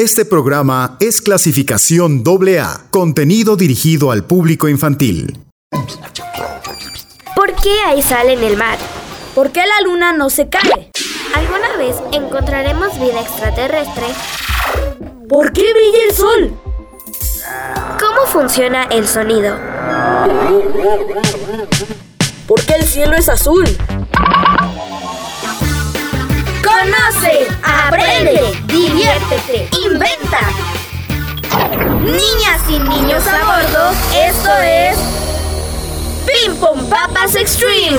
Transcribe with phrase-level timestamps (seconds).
[0.00, 5.38] Este programa es clasificación AA, contenido dirigido al público infantil.
[7.36, 8.78] ¿Por qué hay sal en el mar?
[9.34, 10.90] ¿Por qué la luna no se cae?
[11.34, 14.06] ¿Alguna vez encontraremos vida extraterrestre?
[15.28, 16.58] ¿Por qué brilla el sol?
[18.00, 19.54] ¿Cómo funciona el sonido?
[22.46, 23.66] ¿Por qué el cielo es azul?
[26.80, 30.40] Conoce, aprende, diviértete, inventa.
[32.00, 34.96] Niñas y niños a bordo, esto es
[36.24, 37.98] Ping Pong Papas Extreme.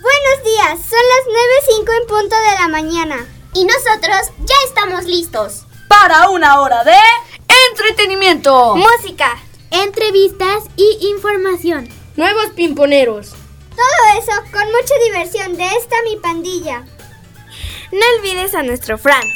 [0.00, 1.24] Buenos días, son las
[1.66, 3.26] 9.05 en punto de la mañana.
[3.54, 5.64] Y nosotros ya estamos listos.
[5.88, 6.92] Para una hora de
[7.70, 9.38] entretenimiento, música,
[9.70, 11.88] entrevistas y información.
[12.16, 13.30] Nuevos pimponeros.
[13.70, 16.84] Todo eso con mucha diversión de esta mi pandilla.
[17.92, 19.26] No olvides a nuestro Franz.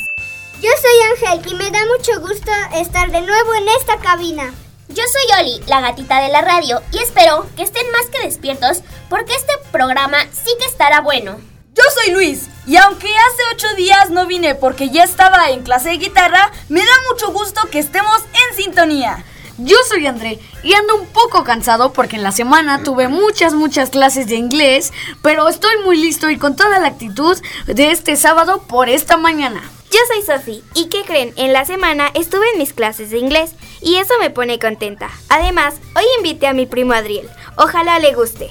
[0.60, 4.52] Yo soy Ángel y me da mucho gusto estar de nuevo en esta cabina.
[4.88, 8.82] Yo soy Oli, la gatita de la radio, y espero que estén más que despiertos
[9.08, 11.40] porque este programa sí que estará bueno.
[11.74, 15.88] Yo soy Luis, y aunque hace ocho días no vine porque ya estaba en clase
[15.88, 18.18] de guitarra, me da mucho gusto que estemos
[18.50, 19.24] en sintonía.
[19.56, 23.88] Yo soy André y ando un poco cansado porque en la semana tuve muchas, muchas
[23.88, 24.92] clases de inglés,
[25.22, 29.62] pero estoy muy listo y con toda la actitud de este sábado por esta mañana.
[29.90, 31.32] Yo soy Sofi y ¿qué creen?
[31.36, 35.08] En la semana estuve en mis clases de inglés y eso me pone contenta.
[35.30, 37.30] Además, hoy invité a mi primo Adriel.
[37.56, 38.50] Ojalá le guste.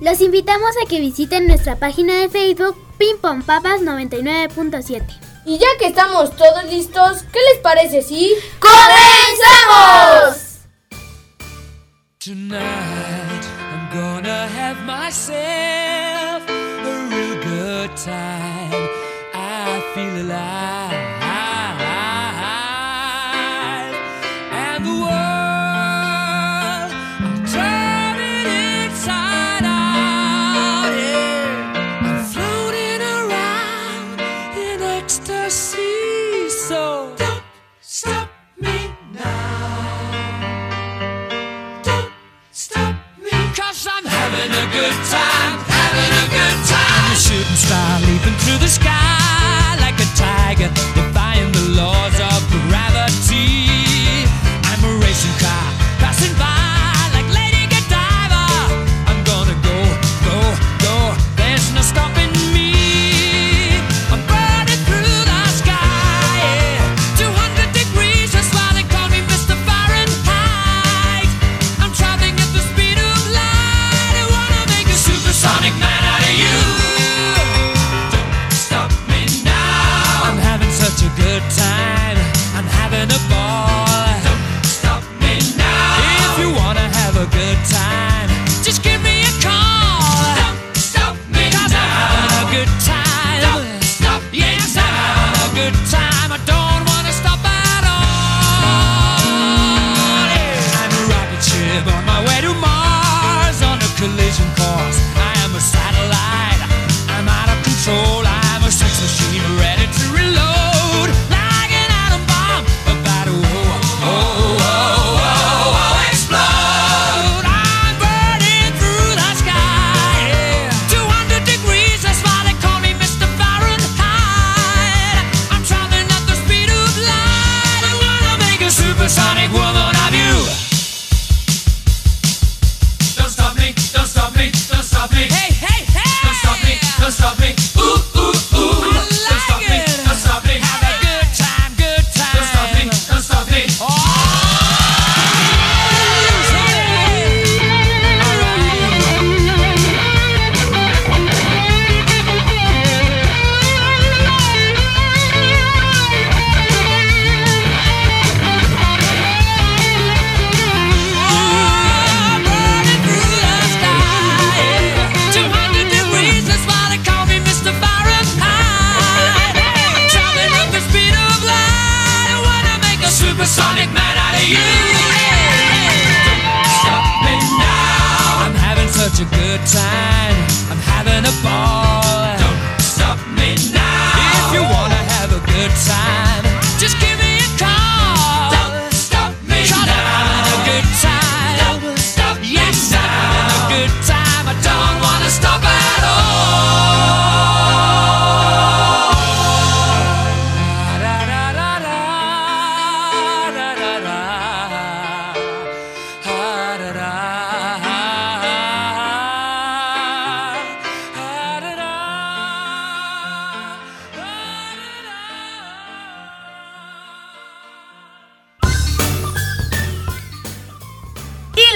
[0.01, 2.75] Los invitamos a que visiten nuestra página de Facebook
[3.45, 5.03] Papas 99.7.
[5.45, 10.41] Y ya que estamos todos listos, ¿qué les parece si comenzamos?
[12.19, 18.89] Tonight I'm gonna have myself a real good time.
[19.33, 20.84] I feel alive.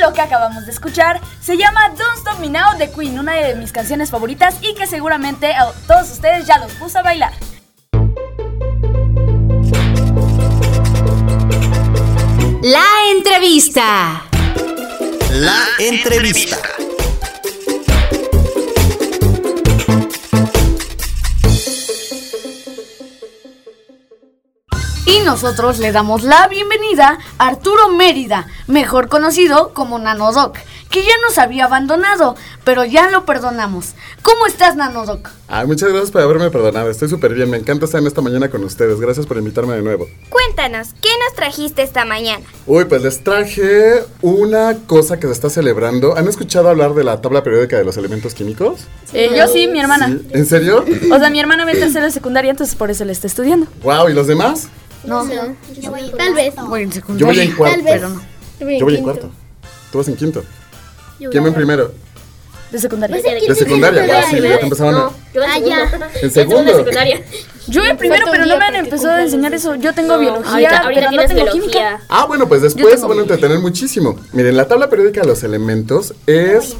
[0.09, 3.53] Lo que acabamos de escuchar se llama Don't Stop Me Now de Queen, una de
[3.53, 7.33] mis canciones favoritas y que seguramente a todos ustedes ya los puso a bailar.
[12.63, 14.23] La entrevista.
[15.29, 16.57] La entrevista.
[25.29, 30.57] Nosotros le damos la bienvenida a Arturo Mérida, mejor conocido como Nanodoc,
[30.89, 33.93] que ya nos había abandonado, pero ya lo perdonamos.
[34.23, 35.29] ¿Cómo estás, Nanodoc?
[35.47, 36.89] Ay, muchas gracias por haberme perdonado.
[36.89, 37.47] Estoy súper bien.
[37.47, 38.99] Me encanta estar en esta mañana con ustedes.
[38.99, 40.07] Gracias por invitarme de nuevo.
[40.29, 42.43] Cuéntanos, ¿qué nos trajiste esta mañana?
[42.65, 46.17] Uy, pues les traje una cosa que se está celebrando.
[46.17, 48.81] ¿Han escuchado hablar de la tabla periódica de los elementos químicos?
[49.13, 50.07] Eh, yo sí, mi hermana.
[50.07, 50.27] Sí.
[50.31, 50.83] ¿En serio?
[51.11, 53.67] O sea, mi hermana ve tercero de secundaria, entonces por eso le está estudiando.
[53.83, 54.69] Wow, ¿y los demás?
[55.03, 55.27] No,
[56.17, 56.53] tal vez.
[56.67, 57.75] Voy en Yo voy en cuarto.
[57.75, 57.93] Tal vez.
[57.95, 58.21] Pero no.
[58.79, 59.29] Yo voy en cuarto.
[59.91, 60.43] Tú vas en quinto.
[61.17, 61.91] ¿Quién va en primero?
[62.71, 63.17] De secundaria.
[63.17, 65.09] De secundaria, ya, sí, ya te empezaban a...
[65.33, 65.69] Yo en Ah, segundo.
[65.69, 65.83] ya.
[65.83, 66.77] ¿En Yo en segundo?
[66.77, 67.21] secundaria.
[67.67, 69.73] Yo en primero, pero no me han empezado a enseñar eso.
[69.75, 71.61] Yo tengo biología, Ahorita, ahorita pero no tengo biología.
[71.61, 72.01] química.
[72.09, 74.19] Ah, bueno, pues después se van a entretener muchísimo.
[74.33, 76.75] Miren, la tabla periódica de los elementos es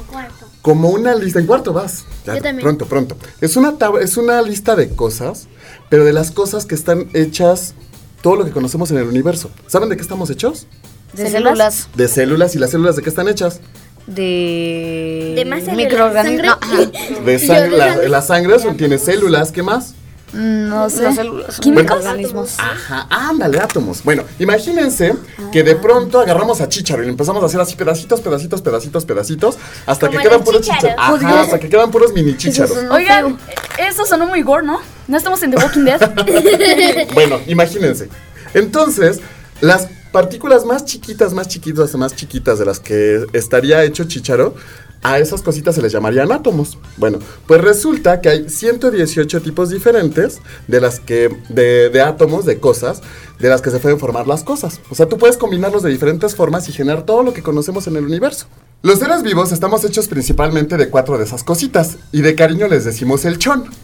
[0.62, 1.40] como una lista.
[1.40, 2.04] En cuarto vas.
[2.24, 2.62] Ya, Yo también.
[2.62, 3.16] Pronto, pronto.
[3.40, 5.48] Es una, tab- es una lista de cosas,
[5.88, 7.74] pero de las cosas que están hechas,
[8.22, 9.50] todo lo que conocemos en el universo.
[9.66, 10.66] ¿Saben de qué estamos hechos?
[11.12, 11.88] De células.
[11.94, 12.54] De células.
[12.54, 13.60] ¿Y las células de qué están hechas?
[14.06, 15.32] De.
[15.36, 15.76] De más células.
[15.76, 16.58] microorganismos.
[16.72, 17.20] No.
[17.24, 17.76] De sangre.
[17.76, 19.52] La, la sangre son- tiene células.
[19.52, 19.94] ¿Qué más?
[20.32, 21.02] No sé.
[21.02, 22.56] Las células son ¿Químicos?
[22.58, 24.02] Ajá, ándale, átomos.
[24.04, 25.14] Bueno, imagínense
[25.52, 29.04] que de pronto agarramos a Chicharo y le empezamos a hacer así pedacitos, pedacitos, pedacitos,
[29.04, 30.82] pedacitos, hasta Como que quedan puros chícharos.
[30.82, 31.24] chicharos.
[31.24, 32.76] Ajá, hasta que quedan puros mini chicharos.
[32.90, 33.38] Oigan,
[33.78, 34.80] eso sonó muy gore, ¿no?
[35.08, 36.00] No estamos en The Walking Dead.
[37.14, 38.08] Bueno, imagínense.
[38.54, 39.20] Entonces,
[39.60, 44.54] las partículas más chiquitas, más chiquitas, más chiquitas de las que estaría hecho Chicharo,
[45.02, 46.78] a esas cositas se les llamarían átomos.
[46.96, 52.58] Bueno, pues resulta que hay 118 tipos diferentes de las que de, de átomos, de
[52.58, 53.00] cosas,
[53.38, 54.80] de las que se pueden formar las cosas.
[54.90, 57.96] O sea, tú puedes combinarlos de diferentes formas y generar todo lo que conocemos en
[57.96, 58.46] el universo.
[58.82, 62.84] Los seres vivos estamos hechos principalmente de cuatro de esas cositas y de cariño les
[62.84, 63.64] decimos el chon.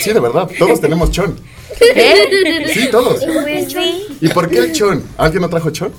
[0.00, 1.36] Sí, de verdad, todos tenemos chon.
[2.72, 3.20] Sí, todos.
[4.20, 5.02] ¿Y por qué el chon?
[5.16, 5.92] ¿Alguien no trajo chon?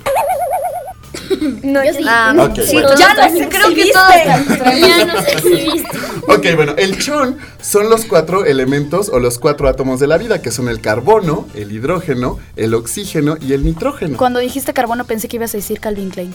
[1.62, 2.04] No, yo sí.
[2.06, 2.90] Ah, Ok, sí, bueno.
[2.96, 5.98] Ya traen- no sé, creo que sí, todos Ya nos exhibiste.
[6.28, 10.40] Ok, bueno, el chon son los cuatro elementos o los cuatro átomos de la vida,
[10.42, 14.16] que son el carbono, el hidrógeno, el oxígeno y el nitrógeno.
[14.16, 16.34] Cuando dijiste carbono pensé que ibas a decir Calvin Klein.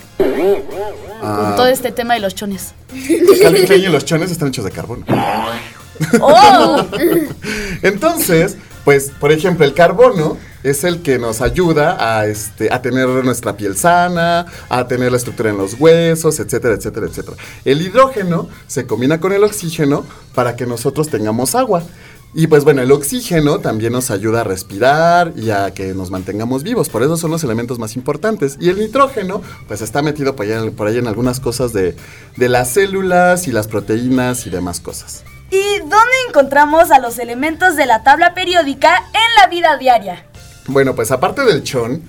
[1.22, 2.74] Ah, Con todo este tema de los chones.
[3.42, 5.04] Calvin Klein y los chones están hechos de carbono.
[6.20, 6.84] ¡Oh!
[7.82, 13.08] Entonces, pues, por ejemplo, el carbono es el que nos ayuda a, este, a tener
[13.24, 17.36] nuestra piel sana, a tener la estructura en los huesos, etcétera, etcétera, etcétera.
[17.64, 21.82] El hidrógeno se combina con el oxígeno para que nosotros tengamos agua.
[22.36, 26.64] Y pues bueno, el oxígeno también nos ayuda a respirar y a que nos mantengamos
[26.64, 26.88] vivos.
[26.88, 28.56] Por eso son los elementos más importantes.
[28.58, 30.46] Y el nitrógeno, pues está metido por,
[30.88, 31.94] ahí en algunas cosas de,
[32.36, 35.24] de las células y las proteínas y demás cosas.
[35.54, 40.24] ¿Y dónde encontramos a los elementos de la tabla periódica en la vida diaria?
[40.66, 42.02] Bueno, pues aparte del chon,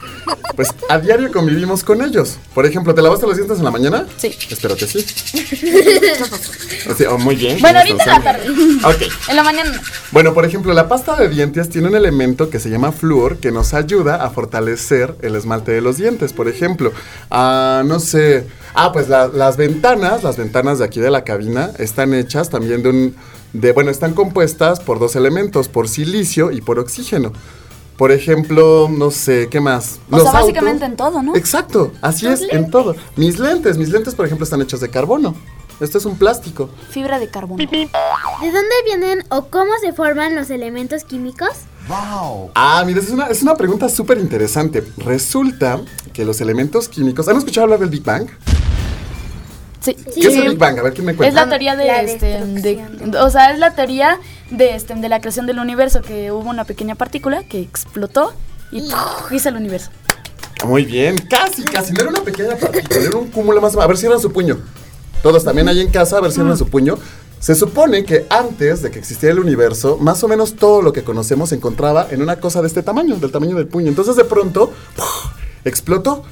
[0.56, 2.38] pues a diario convivimos con ellos.
[2.54, 4.06] Por ejemplo, ¿te lavaste los dientes en la mañana?
[4.18, 4.34] Sí.
[4.50, 5.06] Espero que sí.
[6.90, 7.60] O sea, oh, muy bien.
[7.60, 8.48] Bueno, ahorita en la tarde.
[8.86, 9.02] Ok.
[9.30, 9.82] En la mañana.
[10.12, 13.52] Bueno, por ejemplo, la pasta de dientes tiene un elemento que se llama flúor que
[13.52, 16.32] nos ayuda a fortalecer el esmalte de los dientes.
[16.32, 16.94] Por ejemplo,
[17.32, 18.48] ah, no sé.
[18.76, 22.84] Ah, pues la- las ventanas, las ventanas de aquí de la cabina, están hechas también
[22.84, 23.16] de un.
[23.56, 27.32] De, bueno, están compuestas por dos elementos, por silicio y por oxígeno.
[27.98, 30.00] Por ejemplo, no sé, ¿qué más?
[30.12, 31.36] O sea, básicamente en todo, ¿no?
[31.36, 32.96] Exacto, así es, en todo.
[33.16, 35.34] Mis lentes, mis lentes, por ejemplo, están hechos de carbono.
[35.80, 36.70] Esto es un plástico.
[36.90, 37.58] Fibra de carbono.
[37.58, 37.88] ¿De
[38.42, 41.52] dónde vienen o cómo se forman los elementos químicos?
[41.88, 42.52] ¡Wow!
[42.56, 44.84] Ah, mira, es una, es una pregunta súper interesante.
[44.98, 45.80] Resulta
[46.12, 47.28] que los elementos químicos.
[47.30, 48.28] ¿Han escuchado hablar del Big Bang?
[49.86, 49.94] Sí.
[50.20, 50.80] ¿Qué es el Big Bang?
[50.80, 51.44] A ver quién me Es cuenta.
[51.46, 55.46] la teoría de, este, de- o sea, es la teoría de, este, de la creación
[55.46, 58.34] del universo, que hubo una pequeña partícula que explotó
[58.72, 59.32] y ¡puf!
[59.32, 59.92] hizo el universo.
[60.66, 61.94] Muy bien, casi, casi.
[61.94, 63.76] No era una pequeña partícula, era un cúmulo más.
[63.76, 64.58] A ver, cierran su puño.
[65.22, 66.98] Todos también ahí en casa, a ver, cierran su puño.
[67.40, 71.04] Se supone que antes de que existiera el universo, más o menos todo lo que
[71.04, 73.90] conocemos se encontraba en una cosa de este tamaño, del tamaño del puño.
[73.90, 75.06] Entonces, de pronto, ¡puf!
[75.64, 76.24] explotó.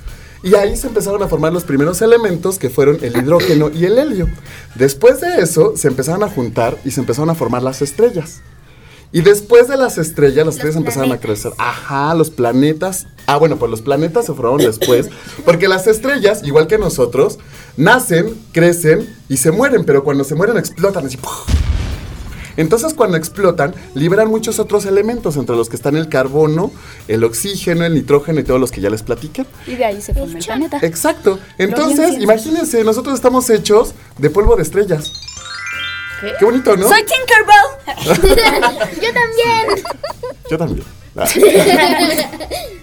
[0.44, 3.98] Y ahí se empezaron a formar los primeros elementos que fueron el hidrógeno y el
[3.98, 4.28] helio.
[4.76, 8.42] Después de eso, se empezaron a juntar y se empezaron a formar las estrellas.
[9.14, 11.54] Y después de las estrellas, las estrellas empezaron a crecer.
[11.60, 13.06] Ajá, los planetas.
[13.28, 15.08] Ah, bueno, pues los planetas se formaron después.
[15.46, 17.38] Porque las estrellas, igual que nosotros,
[17.78, 19.86] nacen, crecen y se mueren.
[19.86, 21.20] Pero cuando se mueren explotan así.
[22.58, 26.72] Entonces cuando explotan, liberan muchos otros elementos, entre los que están el carbono,
[27.08, 29.46] el oxígeno, el nitrógeno y todos los que ya les platiqué.
[29.68, 30.80] Y de ahí se formó el planeta.
[30.82, 31.40] Exacto.
[31.58, 35.12] Entonces, imagínense, nosotros estamos hechos de polvo de estrellas.
[36.40, 36.88] Qué bonito, ¿no?
[36.88, 37.68] Soy Tinkerbell.
[39.02, 39.84] Yo también.
[40.50, 40.88] Yo también.
[41.16, 41.28] Ah.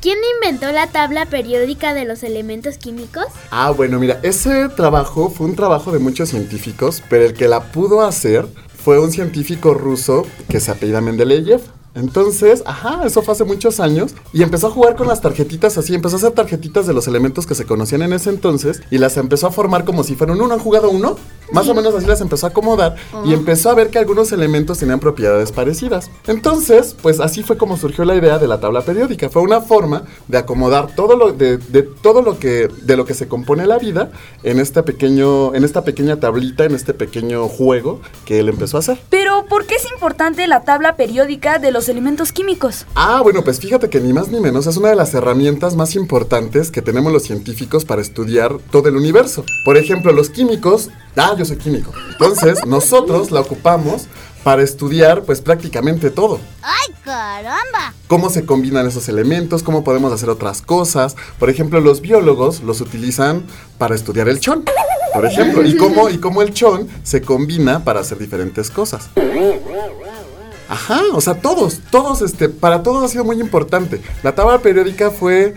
[0.00, 3.26] ¿Quién inventó la tabla periódica de los elementos químicos?
[3.50, 7.72] Ah, bueno, mira, ese trabajo fue un trabajo de muchos científicos, pero el que la
[7.72, 8.46] pudo hacer
[8.88, 11.60] fue un científico ruso que se apellida Mendeleev.
[11.98, 15.94] Entonces, ajá, eso fue hace muchos años y empezó a jugar con las tarjetitas así,
[15.94, 19.16] empezó a hacer tarjetitas de los elementos que se conocían en ese entonces y las
[19.16, 20.54] empezó a formar como si fueran uno.
[20.54, 21.16] ¿Han jugado uno?
[21.52, 24.78] Más o menos así las empezó a acomodar y empezó a ver que algunos elementos
[24.78, 26.10] tenían propiedades parecidas.
[26.26, 29.30] Entonces, pues así fue como surgió la idea de la tabla periódica.
[29.30, 33.14] Fue una forma de acomodar todo lo de, de todo lo que de lo que
[33.14, 34.10] se compone la vida
[34.42, 38.80] en este pequeño en esta pequeña tablita, en este pequeño juego que él empezó a
[38.80, 38.98] hacer.
[39.08, 42.86] Pero, ¿por qué es importante la tabla periódica de los elementos químicos?
[42.94, 45.94] Ah, bueno, pues fíjate que ni más ni menos es una de las herramientas más
[45.94, 49.44] importantes que tenemos los científicos para estudiar todo el universo.
[49.64, 51.92] Por ejemplo, los químicos, ah, yo soy químico.
[52.12, 54.06] Entonces, nosotros la ocupamos
[54.44, 56.40] para estudiar pues prácticamente todo.
[56.62, 57.92] ¡Ay, caramba!
[58.06, 61.16] Cómo se combinan esos elementos, cómo podemos hacer otras cosas.
[61.38, 63.44] Por ejemplo, los biólogos los utilizan
[63.78, 64.64] para estudiar el chón.
[65.12, 69.08] Por ejemplo, y cómo, y cómo el chón se combina para hacer diferentes cosas.
[70.68, 74.00] Ajá, o sea, todos, todos, este, para todos ha sido muy importante.
[74.22, 75.54] La tabla periódica fue,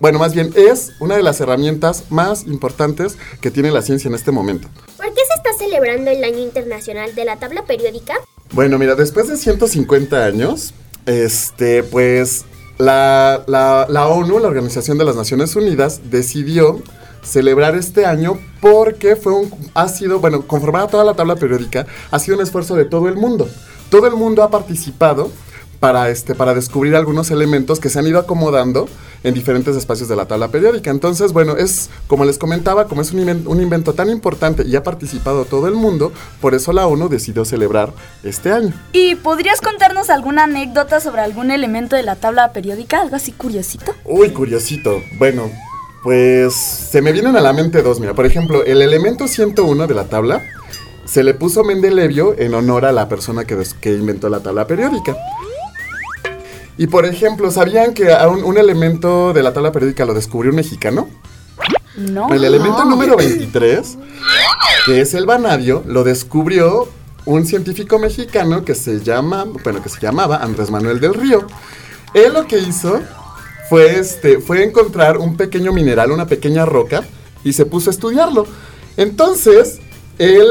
[0.00, 4.14] bueno, más bien es una de las herramientas más importantes que tiene la ciencia en
[4.14, 4.68] este momento.
[4.96, 8.14] ¿Por qué se está celebrando el Año Internacional de la Tabla Periódica?
[8.52, 10.74] Bueno, mira, después de 150 años,
[11.06, 12.44] este, pues
[12.78, 16.82] la, la- la ONU, la Organización de las Naciones Unidas, decidió
[17.22, 22.18] celebrar este año porque fue un, ha sido, bueno, conformada toda la tabla periódica, ha
[22.18, 23.48] sido un esfuerzo de todo el mundo.
[23.90, 25.30] Todo el mundo ha participado
[25.80, 28.86] para, este, para descubrir algunos elementos que se han ido acomodando
[29.22, 30.90] en diferentes espacios de la tabla periódica.
[30.90, 34.76] Entonces, bueno, es, como les comentaba, como es un, inven- un invento tan importante y
[34.76, 37.92] ha participado todo el mundo, por eso la ONU decidió celebrar
[38.22, 38.72] este año.
[38.92, 43.00] ¿Y podrías contarnos alguna anécdota sobre algún elemento de la tabla periódica?
[43.00, 43.94] Algo así curiosito.
[44.04, 45.02] Uy, curiosito.
[45.18, 45.50] Bueno,
[46.02, 48.00] pues se me vienen a la mente dos.
[48.00, 50.42] Mira, por ejemplo, el elemento 101 de la tabla
[51.10, 53.56] se le puso Mendelevio en honor a la persona que,
[53.90, 55.16] inventó la tabla periódica.
[56.78, 60.50] Y por ejemplo, ¿sabían que a un, un elemento de la tabla periódica lo descubrió
[60.50, 61.08] un mexicano?
[61.96, 62.32] No.
[62.32, 63.98] El elemento número 23,
[64.86, 66.88] que es el vanadio, lo descubrió
[67.24, 71.44] un científico mexicano que se llama, bueno, que se llamaba Andrés Manuel del Río.
[72.14, 73.00] Él lo que hizo
[73.68, 77.02] fue, este, fue encontrar un pequeño mineral, una pequeña roca,
[77.42, 78.46] y se puso a estudiarlo.
[78.96, 79.80] Entonces,
[80.18, 80.46] él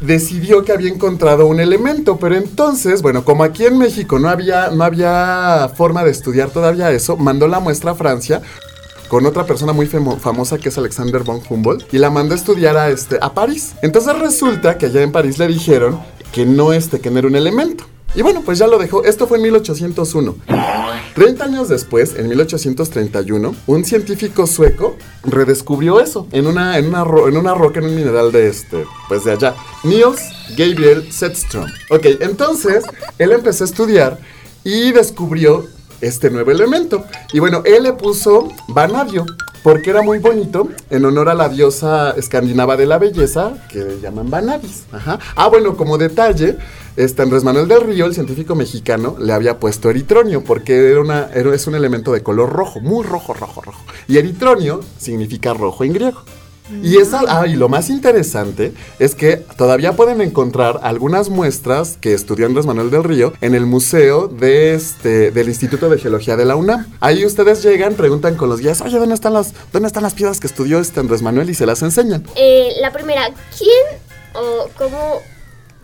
[0.00, 4.70] decidió que había encontrado un elemento, pero entonces, bueno, como aquí en México no había,
[4.70, 8.40] no había forma de estudiar todavía eso, mandó la muestra a Francia
[9.08, 12.38] con otra persona muy famo- famosa que es Alexander von Humboldt y la mandó a
[12.38, 13.72] estudiar a, este, a París.
[13.82, 16.00] Entonces resulta que allá en París le dijeron
[16.32, 17.84] que no, este, que no era un elemento.
[18.14, 19.04] Y bueno, pues ya lo dejó.
[19.04, 20.36] Esto fue en 1801.
[21.14, 27.80] 30 años después, en 1831, un científico sueco redescubrió eso en una, en una, roca,
[27.80, 29.54] en un mineral de este, pues de allá.
[29.84, 30.20] Niels
[30.56, 31.66] Gabriel Sedstrom.
[31.90, 32.84] Ok, entonces
[33.18, 34.18] él empezó a estudiar
[34.64, 35.66] y descubrió
[36.00, 37.04] este nuevo elemento.
[37.32, 39.24] Y bueno, él le puso vanadio.
[39.62, 44.00] Porque era muy bonito, en honor a la diosa escandinava de la belleza, que le
[44.00, 44.84] llaman Vanadis.
[44.90, 45.18] Ajá.
[45.36, 46.56] Ah, bueno, como detalle,
[46.96, 51.30] este Andrés Manuel del Río, el científico mexicano, le había puesto eritronio, porque era una,
[51.32, 53.82] es un elemento de color rojo, muy rojo, rojo, rojo.
[54.08, 56.22] Y eritronio significa rojo en griego.
[56.82, 62.14] Y, esa, ah, y lo más interesante es que todavía pueden encontrar algunas muestras que
[62.14, 66.56] estudió Andrés Manuel del Río en el museo este, del Instituto de Geología de la
[66.56, 66.86] UNAM.
[67.00, 70.38] Ahí ustedes llegan, preguntan con los guías, oye, ¿dónde están las, dónde están las piedras
[70.38, 71.50] que estudió este Andrés Manuel?
[71.50, 72.24] Y se las enseñan.
[72.36, 74.00] Eh, la primera, ¿quién
[74.34, 75.20] o cómo,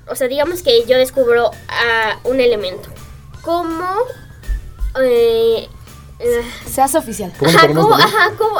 [0.09, 1.51] o sea, digamos que yo descubro
[2.25, 2.89] un elemento?
[3.43, 3.87] ¿Cómo
[5.01, 5.69] eh,
[6.19, 7.33] eh, Se hace oficial.
[7.39, 8.03] ¿Cómo Ajá, ¿cómo, nombre?
[8.05, 8.57] ajá, ¿cómo,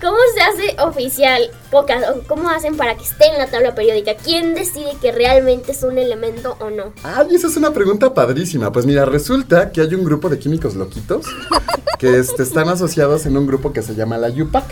[0.00, 1.50] cómo se hace oficial?
[1.70, 4.14] Pocas, o ¿Cómo hacen para que esté en la tabla periódica?
[4.14, 6.92] ¿Quién decide que realmente es un elemento o no?
[7.02, 8.70] Ay, esa es una pregunta padrísima.
[8.70, 11.26] Pues mira, resulta que hay un grupo de químicos loquitos
[11.98, 14.64] que este, están asociados en un grupo que se llama la UPAC.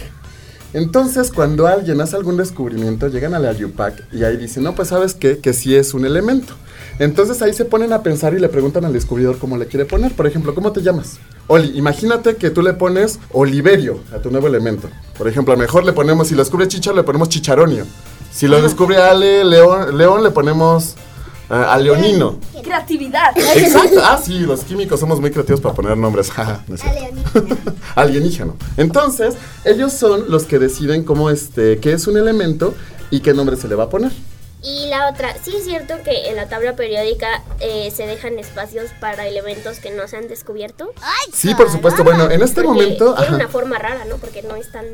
[0.75, 4.89] Entonces, cuando alguien hace algún descubrimiento, llegan a la UPAC y ahí dicen, no, pues
[4.89, 6.53] sabes qué, que sí es un elemento.
[6.99, 10.13] Entonces ahí se ponen a pensar y le preguntan al descubridor cómo le quiere poner.
[10.13, 11.19] Por ejemplo, ¿cómo te llamas?
[11.47, 14.89] Oli, imagínate que tú le pones Oliverio a tu nuevo elemento.
[15.17, 17.87] Por ejemplo, a lo mejor le ponemos, si lo descubre Chicha, le ponemos Chicharonio.
[18.33, 21.14] Si lo descubre Ale, León, León le ponemos ah,
[21.49, 22.39] a Leonino.
[22.63, 23.37] Creatividad.
[23.37, 24.01] Exacto.
[24.03, 26.33] Ah, sí, los químicos somos muy creativos para poner nombres.
[26.69, 26.83] No es.
[27.95, 28.57] Alienígeno.
[28.77, 29.35] Entonces,
[29.65, 32.75] ellos son los que deciden cómo este, qué es un elemento
[33.11, 34.13] y qué nombre se le va a poner.
[34.63, 38.91] Y la otra, sí es cierto que en la tabla periódica eh, se dejan espacios
[38.99, 40.91] para elementos que no se han descubierto.
[41.35, 42.03] Sí, por supuesto.
[42.03, 43.15] Bueno, en este Porque momento.
[43.17, 43.35] Ajá.
[43.35, 44.17] una forma rara, ¿no?
[44.17, 44.87] Porque no es tan...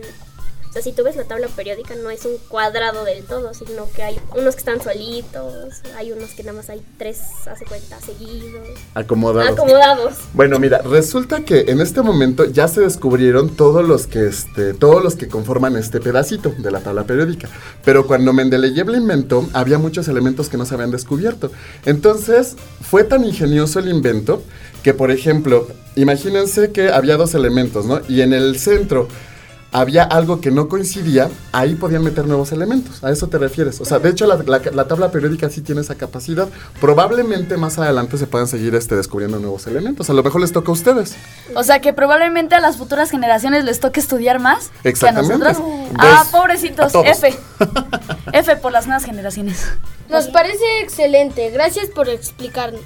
[0.70, 3.90] O sea, si tú ves la tabla periódica no es un cuadrado del todo, sino
[3.90, 7.18] que hay unos que están solitos, hay unos que nada más hay tres,
[7.50, 8.68] hace cuenta, seguidos.
[8.94, 9.50] Acomodados.
[9.50, 10.14] Acomodados.
[10.32, 15.02] Bueno, mira, resulta que en este momento ya se descubrieron todos los que este, todos
[15.02, 17.48] los que conforman este pedacito de la tabla periódica.
[17.84, 21.50] Pero cuando Mendeleev la inventó, había muchos elementos que no se habían descubierto.
[21.84, 24.40] Entonces, fue tan ingenioso el invento
[24.84, 25.66] que, por ejemplo,
[25.96, 28.02] imagínense que había dos elementos, ¿no?
[28.08, 29.08] Y en el centro
[29.72, 33.04] había algo que no coincidía, ahí podían meter nuevos elementos.
[33.04, 33.80] ¿A eso te refieres?
[33.80, 36.48] O sea, de hecho, la, la- la tabla periódica sí tiene esa capacidad.
[36.80, 40.10] Probablemente más adelante se puedan seguir este, descubriendo nuevos elementos.
[40.10, 41.14] A lo mejor les toca a ustedes.
[41.54, 45.38] O sea que probablemente a las futuras generaciones les toque estudiar más Exactamente.
[45.38, 45.66] que a nosotros.
[45.98, 46.92] Ah, pobrecitos.
[47.04, 47.38] F.
[48.32, 49.66] F por las nuevas generaciones.
[50.08, 51.50] Nos parece excelente.
[51.50, 52.82] Gracias por explicarnos.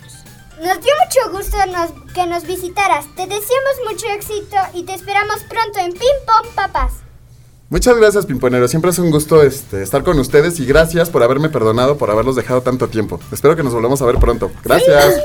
[0.62, 3.06] Nos dio mucho gusto nos- que nos visitaras.
[3.16, 6.92] Te deseamos mucho éxito y te esperamos pronto en Pim Pom Papás.
[7.70, 8.68] Muchas gracias, Pimponero.
[8.68, 12.36] Siempre es un gusto este, estar con ustedes y gracias por haberme perdonado por haberlos
[12.36, 13.18] dejado tanto tiempo.
[13.32, 14.50] Espero que nos volvamos a ver pronto.
[14.62, 15.16] Gracias.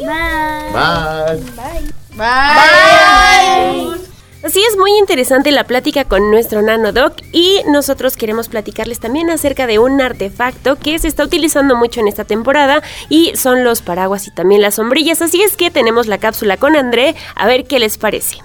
[0.00, 1.92] Bye.
[2.16, 4.01] Bye.
[4.44, 9.68] Así es muy interesante la plática con nuestro nanodoc y nosotros queremos platicarles también acerca
[9.68, 14.26] de un artefacto que se está utilizando mucho en esta temporada y son los paraguas
[14.26, 15.22] y también las sombrillas.
[15.22, 18.38] Así es que tenemos la cápsula con André a ver qué les parece.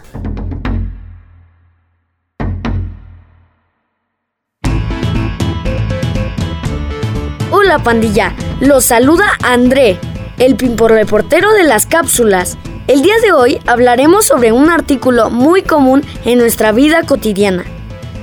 [7.49, 9.97] Hola pandilla, los saluda André,
[10.37, 12.55] el pimpor reportero de las cápsulas.
[12.87, 17.65] El día de hoy hablaremos sobre un artículo muy común en nuestra vida cotidiana.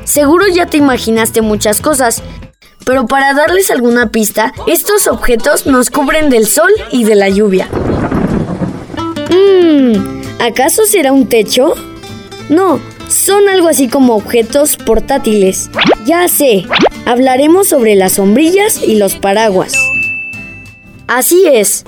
[0.05, 2.23] Seguro ya te imaginaste muchas cosas,
[2.87, 7.69] pero para darles alguna pista, estos objetos nos cubren del sol y de la lluvia.
[9.29, 11.75] Mmm, ¿acaso será un techo?
[12.49, 15.69] No, son algo así como objetos portátiles.
[16.07, 16.65] Ya sé,
[17.05, 19.75] hablaremos sobre las sombrillas y los paraguas.
[21.07, 21.85] Así es.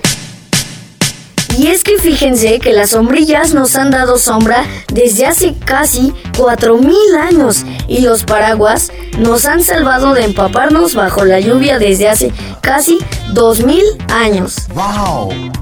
[1.58, 6.94] Y es que fíjense que las sombrillas nos han dado sombra desde hace casi 4.000
[7.18, 12.98] años y los paraguas nos han salvado de empaparnos bajo la lluvia desde hace casi
[13.32, 13.80] 2.000
[14.12, 14.66] años.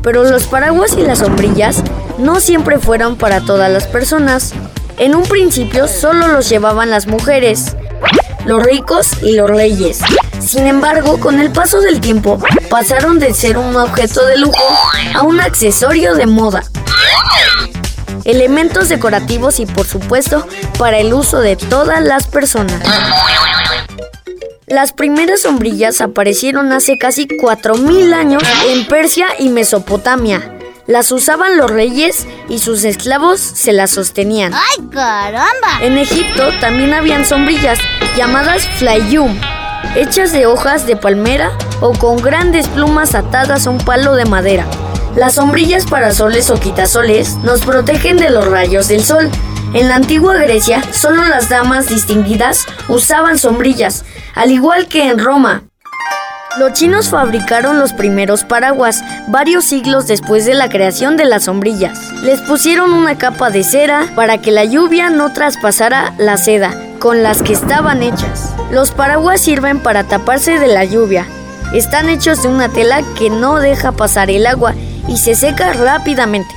[0.02, 1.82] Pero los paraguas y las sombrillas
[2.18, 4.52] no siempre fueron para todas las personas.
[4.98, 7.76] En un principio solo los llevaban las mujeres,
[8.46, 10.00] los ricos y los reyes.
[10.40, 12.38] Sin embargo, con el paso del tiempo,
[12.70, 14.62] pasaron de ser un objeto de lujo
[15.14, 16.64] a un accesorio de moda.
[18.24, 20.46] Elementos decorativos y por supuesto
[20.78, 22.80] para el uso de todas las personas.
[24.66, 30.54] Las primeras sombrillas aparecieron hace casi 4.000 años en Persia y Mesopotamia.
[30.86, 34.52] Las usaban los reyes y sus esclavos se las sostenían.
[34.54, 35.80] ¡Ay, caramba!
[35.80, 37.78] En Egipto también habían sombrillas
[38.16, 39.38] llamadas flayum,
[39.96, 44.66] hechas de hojas de palmera o con grandes plumas atadas a un palo de madera.
[45.16, 49.30] Las sombrillas parasoles o quitasoles nos protegen de los rayos del sol.
[49.72, 55.62] En la antigua Grecia, solo las damas distinguidas usaban sombrillas, al igual que en Roma.
[56.58, 62.12] Los chinos fabricaron los primeros paraguas varios siglos después de la creación de las sombrillas.
[62.22, 66.72] Les pusieron una capa de cera para que la lluvia no traspasara la seda,
[67.04, 68.54] con las que estaban hechas.
[68.70, 71.26] Los paraguas sirven para taparse de la lluvia.
[71.74, 74.74] Están hechos de una tela que no deja pasar el agua
[75.06, 76.48] y se seca rápidamente.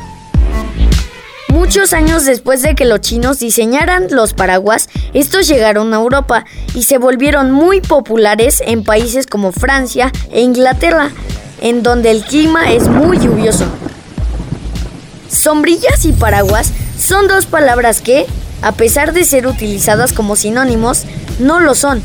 [1.49, 6.83] Muchos años después de que los chinos diseñaran los paraguas, estos llegaron a Europa y
[6.83, 11.11] se volvieron muy populares en países como Francia e Inglaterra,
[11.59, 13.65] en donde el clima es muy lluvioso.
[15.29, 18.27] Sombrillas y paraguas son dos palabras que,
[18.61, 21.03] a pesar de ser utilizadas como sinónimos,
[21.39, 22.01] no lo son,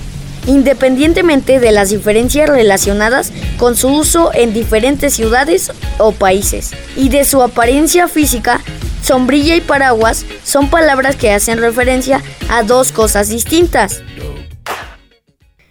[0.47, 7.25] independientemente de las diferencias relacionadas con su uso en diferentes ciudades o países, y de
[7.25, 8.61] su apariencia física,
[9.03, 14.03] sombrilla y paraguas son palabras que hacen referencia a dos cosas distintas.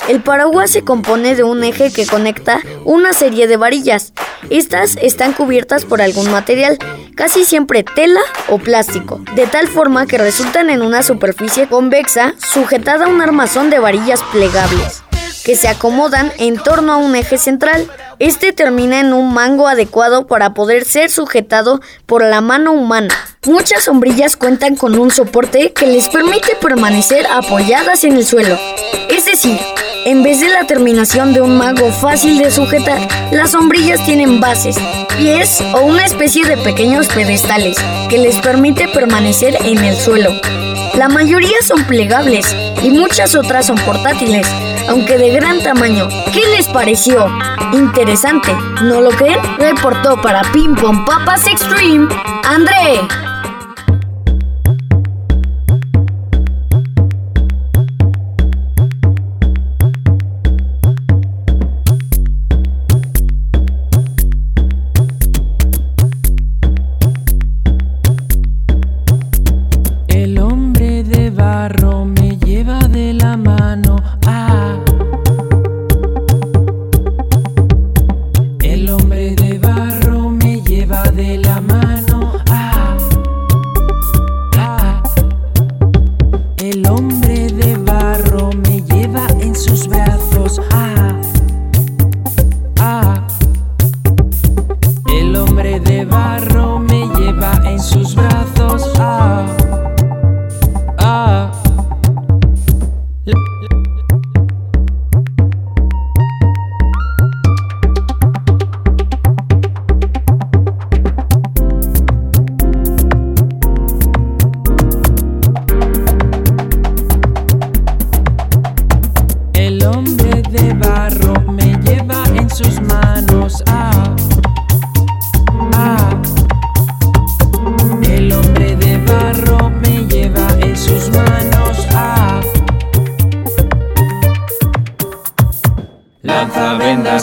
[0.07, 4.13] El paraguas se compone de un eje que conecta una serie de varillas.
[4.49, 6.77] Estas están cubiertas por algún material,
[7.15, 13.05] casi siempre tela o plástico, de tal forma que resultan en una superficie convexa sujetada
[13.05, 15.03] a un armazón de varillas plegables,
[15.45, 17.87] que se acomodan en torno a un eje central.
[18.17, 23.15] Este termina en un mango adecuado para poder ser sujetado por la mano humana.
[23.45, 28.59] Muchas sombrillas cuentan con un soporte que les permite permanecer apoyadas en el suelo.
[29.09, 29.59] Es decir,
[30.05, 34.77] en vez de la terminación de un mago fácil de sujetar, las sombrillas tienen bases,
[35.17, 37.77] pies o una especie de pequeños pedestales
[38.09, 40.31] que les permite permanecer en el suelo.
[40.95, 44.47] La mayoría son plegables y muchas otras son portátiles,
[44.89, 46.07] aunque de gran tamaño.
[46.33, 47.27] ¿Qué les pareció?
[47.71, 48.51] Interesante,
[48.83, 49.39] ¿no lo creen?
[49.57, 52.07] Reportó para Ping Pong Papas Extreme,
[52.43, 53.30] André.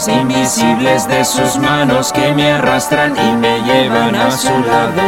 [0.07, 5.03] Invisibles de sus manos que me arrastran y me llevan a su lado.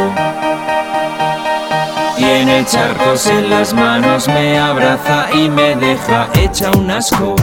[2.17, 7.35] Tiene charcos en las manos, me abraza y me deja hecha un asco.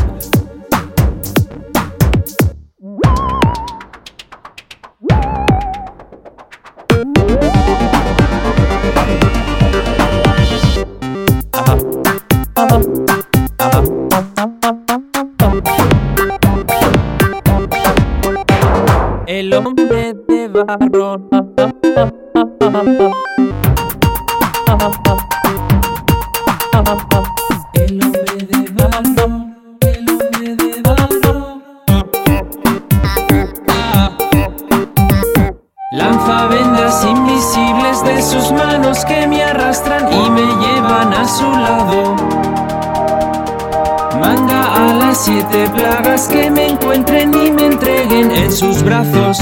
[20.58, 20.90] El hombre
[28.50, 29.14] de barro.
[29.80, 31.62] El hombre de barro.
[35.92, 42.16] Lanza vendas invisibles de sus manos que me arrastran y me llevan a su lado.
[44.20, 49.38] Manda a las siete plagas que me encuentren y me entreguen en sus brazos.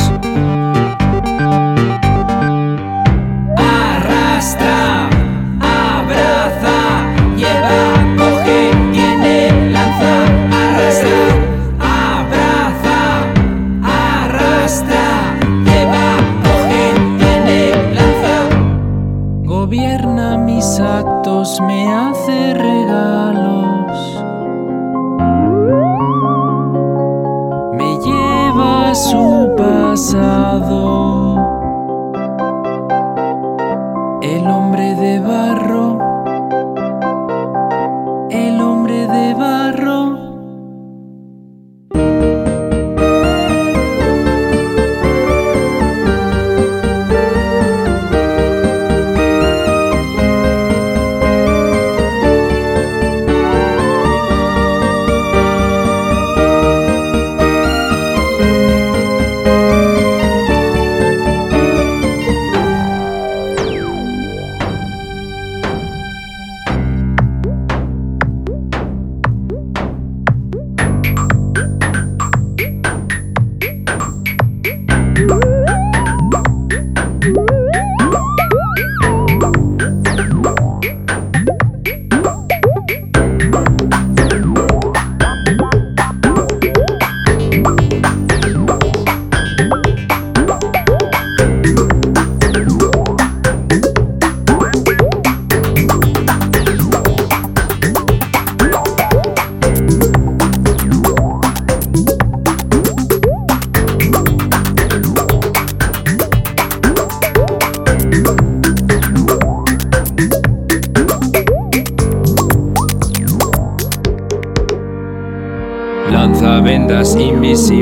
[29.97, 31.26] Pasado.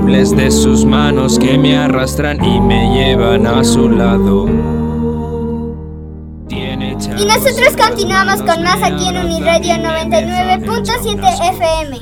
[0.05, 4.47] Invisibles de sus manos que me arrastran y me llevan a su lado.
[7.17, 12.01] Y nosotros continuamos con más aquí en Uniradio 99.7 FM.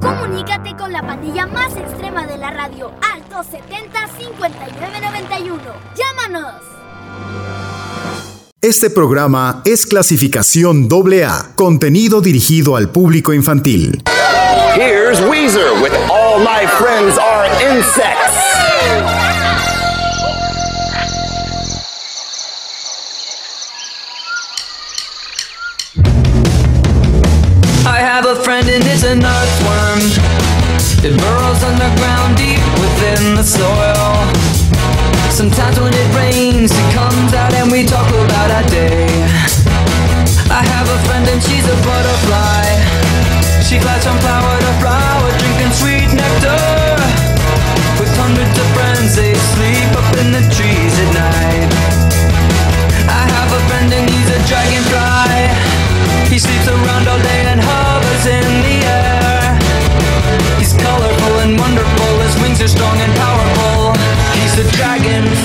[0.00, 5.62] Comunícate con la pandilla más extrema de la radio al 270 5991.
[5.96, 6.54] ¡Llámanos!
[8.60, 14.02] Este programa es clasificación AA, contenido dirigido al público infantil.
[14.74, 18.40] Here's Weezer with All My Friends Are Insects.
[27.84, 30.00] I have a friend and it's an earthworm.
[31.04, 34.24] It burrows underground deep within the soil.
[35.30, 39.04] Sometimes when it rains, it comes out and we talk about our day.
[40.48, 42.81] I have a friend and she's a butterfly.
[43.72, 46.60] She flies from flower to flower, drinking sweet nectar.
[47.96, 51.72] With hundreds of friends, they sleep up in the trees at night.
[53.08, 55.56] I have a friend and he's a dragonfly.
[56.28, 59.56] He sleeps around all day and hovers in the air.
[60.60, 63.96] He's colorful and wonderful, his wings are strong and powerful.
[64.36, 65.41] He's a dragonfly.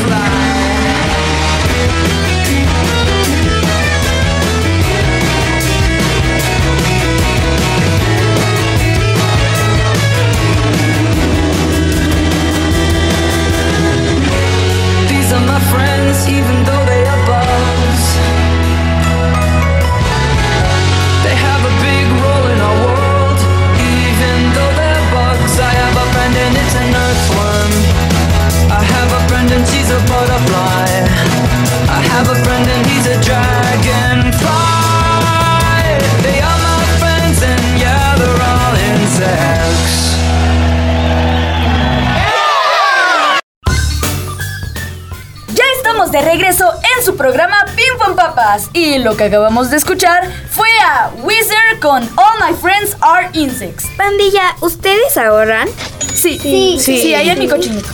[48.74, 53.86] Y lo que acabamos de escuchar fue a Wizard con All My Friends Are Insects.
[53.98, 55.68] Pandilla, ¿ustedes ahorran?
[56.14, 56.78] Sí, Sí.
[56.80, 57.88] sí, sí, ahí en mi cochinito.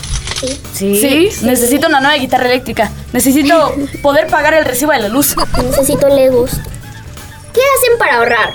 [0.74, 1.00] Sí.
[1.00, 2.90] Sí, necesito una nueva guitarra eléctrica.
[3.12, 5.34] Necesito poder pagar el recibo de la luz.
[5.62, 6.50] Necesito Legos.
[7.52, 8.54] ¿Qué hacen para ahorrar?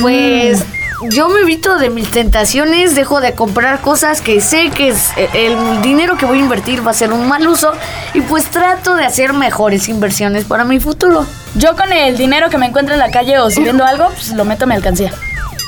[0.00, 0.64] Pues
[1.08, 5.28] yo me evito de mis tentaciones, dejo de comprar cosas que sé que es- eh,
[5.34, 7.72] el dinero que voy a invertir va a ser un mal uso
[8.14, 11.26] y pues trato de hacer mejores inversiones para mi futuro.
[11.54, 14.28] Yo con el dinero que me encuentro en la calle o si vendo algo, pues
[14.32, 15.12] lo meto a mi alcancía.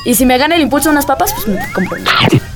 [0.05, 1.97] Y si me gana el impulso unas papas, pues me compro.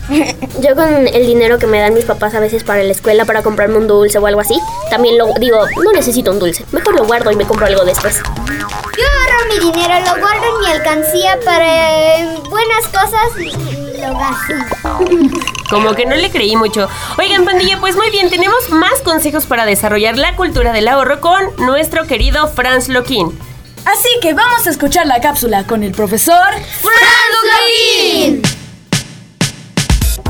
[0.60, 3.42] Yo con el dinero que me dan mis papás a veces para la escuela, para
[3.42, 4.58] comprarme un dulce o algo así,
[4.90, 6.64] también lo digo, no necesito un dulce.
[6.72, 8.22] Mejor lo guardo y me compro algo después.
[8.46, 14.12] Yo ahorro mi dinero, lo guardo en mi alcancía para eh, buenas cosas y lo
[14.14, 15.46] gasto.
[15.70, 16.88] Como que no le creí mucho.
[17.18, 21.40] Oigan, pandilla, pues muy bien, tenemos más consejos para desarrollar la cultura del ahorro con
[21.58, 23.36] nuestro querido Franz Loquín.
[23.84, 28.65] Así que vamos a escuchar la cápsula con el profesor Franz Loquín.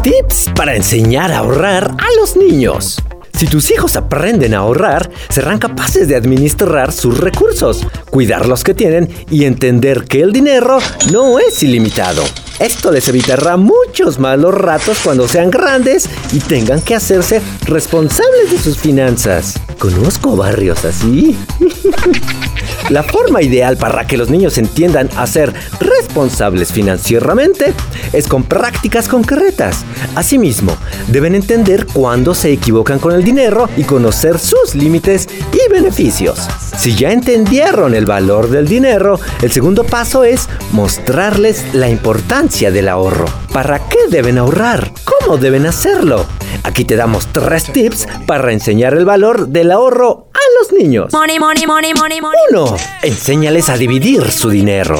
[0.07, 3.03] Tips para enseñar a ahorrar a los niños.
[3.37, 8.73] Si tus hijos aprenden a ahorrar, serán capaces de administrar sus recursos, cuidar los que
[8.73, 10.79] tienen y entender que el dinero
[11.11, 12.23] no es ilimitado.
[12.61, 18.59] Esto les evitará muchos malos ratos cuando sean grandes y tengan que hacerse responsables de
[18.59, 19.55] sus finanzas.
[19.79, 21.37] Conozco barrios así.
[22.91, 27.75] La forma ideal para que los niños entiendan a ser responsables financieramente
[28.13, 29.85] es con prácticas concretas.
[30.15, 30.77] Asimismo,
[31.09, 36.39] deben entender cuándo se equivocan con el dinero y conocer sus límites y beneficios.
[36.79, 42.89] Si ya entendieron el valor del dinero, el segundo paso es mostrarles la importancia del
[42.89, 43.27] ahorro.
[43.53, 44.93] ¿Para qué deben ahorrar?
[45.05, 46.27] ¿Cómo deben hacerlo?
[46.63, 51.13] Aquí te damos tres tips para enseñar el valor del ahorro a los niños.
[51.13, 52.41] Money, money, money, money, money.
[52.51, 52.77] 1.
[53.03, 54.99] Enséñales a dividir su dinero.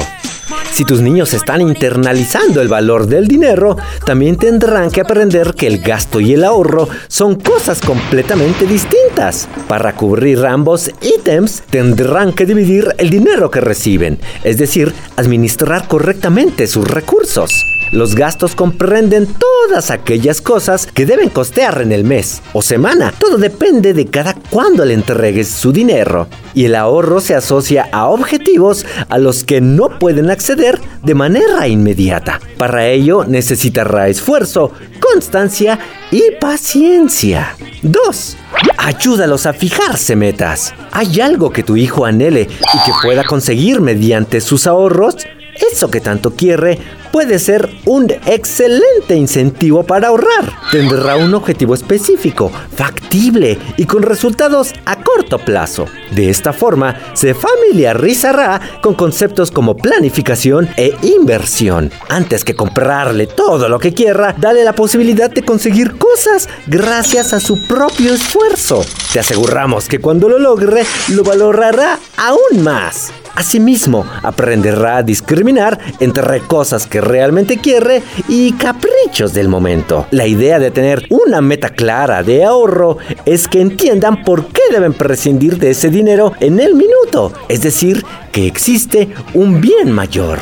[0.71, 5.79] Si tus niños están internalizando el valor del dinero, también tendrán que aprender que el
[5.79, 9.49] gasto y el ahorro son cosas completamente distintas.
[9.67, 16.67] Para cubrir ambos ítems, tendrán que dividir el dinero que reciben, es decir, administrar correctamente
[16.67, 17.65] sus recursos.
[17.91, 23.13] Los gastos comprenden todas aquellas cosas que deben costear en el mes o semana.
[23.17, 26.27] Todo depende de cada cuándo le entregues su dinero.
[26.53, 31.67] Y el ahorro se asocia a objetivos a los que no pueden acceder de manera
[31.67, 32.41] inmediata.
[32.57, 35.79] Para ello necesitará esfuerzo, constancia
[36.11, 37.55] y paciencia.
[37.83, 38.37] 2.
[38.77, 40.73] Ayúdalos a fijarse metas.
[40.91, 45.15] ¿Hay algo que tu hijo anhele y que pueda conseguir mediante sus ahorros?
[45.59, 46.79] Eso que tanto quiere
[47.11, 50.53] puede ser un excelente incentivo para ahorrar.
[50.71, 55.85] Tendrá un objetivo específico, factible y con resultados a corto plazo.
[56.11, 61.91] De esta forma, se familiarizará con conceptos como planificación e inversión.
[62.09, 67.39] Antes que comprarle todo lo que quiera, dale la posibilidad de conseguir cosas gracias a
[67.39, 68.85] su propio esfuerzo.
[69.11, 73.11] Te aseguramos que cuando lo logre, lo valorará aún más.
[73.37, 80.07] Asimismo, aprenderá a discriminar entre cosas que realmente quiere y caprichos del momento.
[80.09, 82.97] La idea de tener una meta clara de ahorro
[83.27, 88.03] es que entiendan por qué deben prescindir de ese dinero en el minuto, es decir,
[88.31, 90.39] que existe un bien mayor.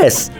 [0.00, 0.32] 3.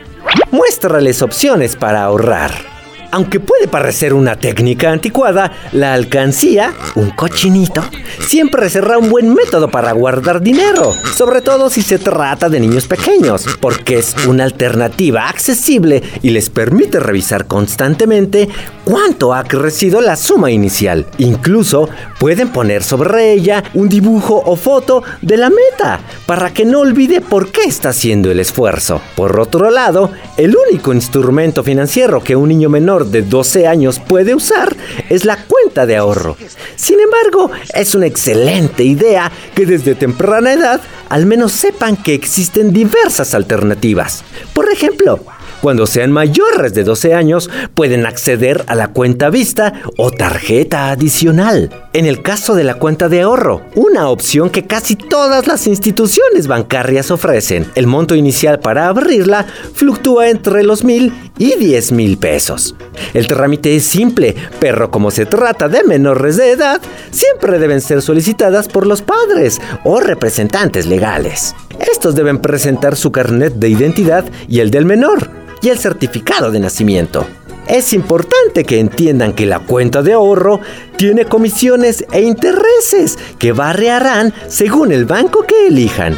[0.51, 2.72] Muéstrales opciones para ahorrar.
[3.15, 7.85] Aunque puede parecer una técnica anticuada, la alcancía, un cochinito,
[8.27, 12.87] siempre será un buen método para guardar dinero, sobre todo si se trata de niños
[12.87, 18.49] pequeños, porque es una alternativa accesible y les permite revisar constantemente
[18.87, 21.05] cuánto ha crecido la suma inicial.
[21.19, 26.81] Incluso pueden poner sobre ella un dibujo o foto de la meta para que no
[26.81, 29.03] olvide por qué está haciendo el esfuerzo.
[29.17, 34.35] Por otro lado, el único instrumento financiero que un niño menor de 12 años puede
[34.35, 34.75] usar
[35.09, 36.37] es la cuenta de ahorro.
[36.77, 42.73] Sin embargo, es una excelente idea que desde temprana edad al menos sepan que existen
[42.73, 44.25] diversas alternativas.
[44.55, 45.21] Por ejemplo,
[45.63, 51.71] cuando sean mayores de 12 años, pueden acceder a la cuenta vista o tarjeta adicional.
[51.93, 56.49] En el caso de la cuenta de ahorro, una opción que casi todas las instituciones
[56.49, 57.71] bancarias ofrecen.
[57.77, 62.75] El monto inicial para abrirla fluctúa entre los mil y 10 mil pesos.
[63.15, 66.81] El trámite es simple, pero como se trata de menores de edad,
[67.13, 71.55] siempre deben ser solicitadas por los padres o representantes legales.
[71.79, 76.61] Estos deben presentar su carnet de identidad y el del menor y el certificado de
[76.61, 77.27] nacimiento.
[77.67, 80.61] Es importante que entiendan que la cuenta de ahorro
[80.97, 86.17] tiene comisiones e intereses que variarán según el banco que elijan.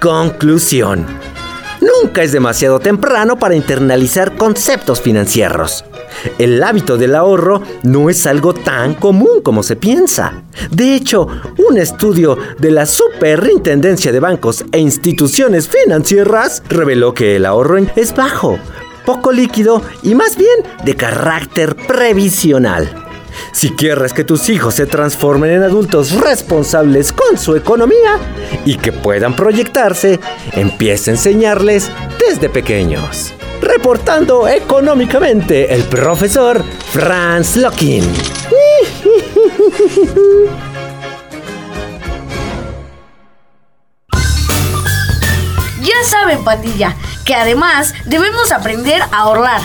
[0.00, 1.33] Conclusión.
[1.84, 5.84] Nunca es demasiado temprano para internalizar conceptos financieros.
[6.38, 10.44] El hábito del ahorro no es algo tan común como se piensa.
[10.70, 11.26] De hecho,
[11.68, 18.14] un estudio de la Superintendencia de Bancos e Instituciones Financieras reveló que el ahorro es
[18.14, 18.58] bajo,
[19.04, 23.03] poco líquido y más bien de carácter previsional.
[23.52, 28.18] Si quieres que tus hijos se transformen en adultos responsables con su economía
[28.64, 30.20] y que puedan proyectarse,
[30.52, 33.32] empieza a enseñarles desde pequeños.
[33.60, 38.04] Reportando económicamente el profesor Franz Lockin.
[45.82, 49.60] Ya saben, pandilla, que además debemos aprender a ahorrar.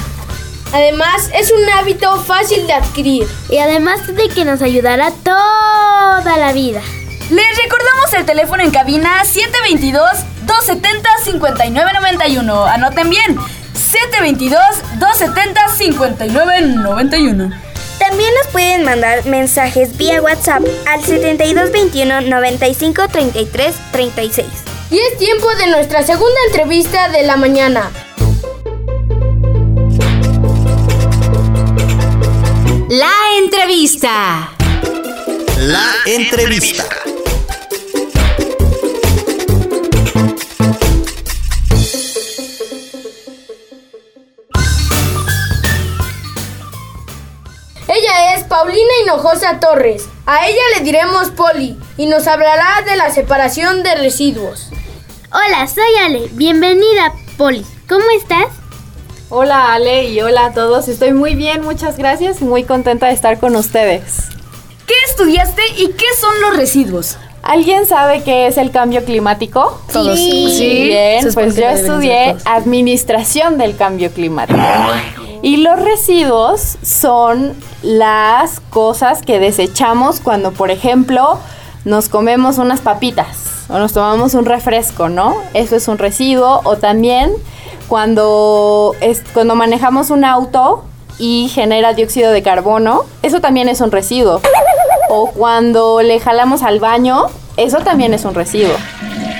[0.72, 3.28] Además, es un hábito fácil de adquirir.
[3.50, 6.82] Y además de que nos ayudará toda la vida.
[7.30, 9.24] Les recordamos el teléfono en cabina
[10.46, 12.74] 722-270-5991.
[12.74, 13.38] Anoten bien,
[15.00, 17.54] 722-270-5991.
[18.00, 24.48] También nos pueden mandar mensajes vía WhatsApp al 7221 95 33 36.
[24.90, 27.92] Y es tiempo de nuestra segunda entrevista de la mañana.
[32.90, 34.50] La entrevista.
[35.60, 36.84] La entrevista.
[47.88, 50.10] Ella es Paulina Hinojosa Torres.
[50.26, 54.72] A ella le diremos Poli y nos hablará de la separación de residuos.
[55.32, 56.28] Hola, soy Ale.
[56.32, 57.64] Bienvenida, Poli.
[57.88, 58.59] ¿Cómo estás?
[59.32, 60.88] Hola Ale y hola a todos.
[60.88, 62.42] Estoy muy bien, muchas gracias.
[62.42, 64.24] Muy contenta de estar con ustedes.
[64.88, 67.20] ¿Qué estudiaste y qué son los residuos?
[67.44, 69.80] ¿Alguien sabe qué es el cambio climático?
[69.94, 70.18] Todos.
[70.18, 70.86] Sí.
[70.88, 74.60] Bien, es pues yo estudié administración del cambio climático.
[75.44, 77.54] Y los residuos son
[77.84, 81.38] las cosas que desechamos cuando, por ejemplo,
[81.86, 85.36] nos comemos unas papitas o nos tomamos un refresco, ¿no?
[85.54, 86.62] Eso es un residuo.
[86.64, 87.32] O también
[87.90, 90.86] cuando, es, cuando manejamos un auto
[91.18, 94.42] y genera dióxido de carbono, eso también es un residuo.
[95.10, 97.26] O cuando le jalamos al baño,
[97.58, 98.76] eso también es un residuo.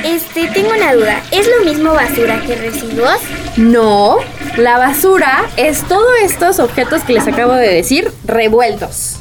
[0.04, 1.22] Este, tengo una duda.
[1.32, 3.20] ¿Es lo mismo basura que residuos?
[3.56, 4.18] No,
[4.58, 9.18] la basura es todos estos objetos que les acabo de decir revueltos.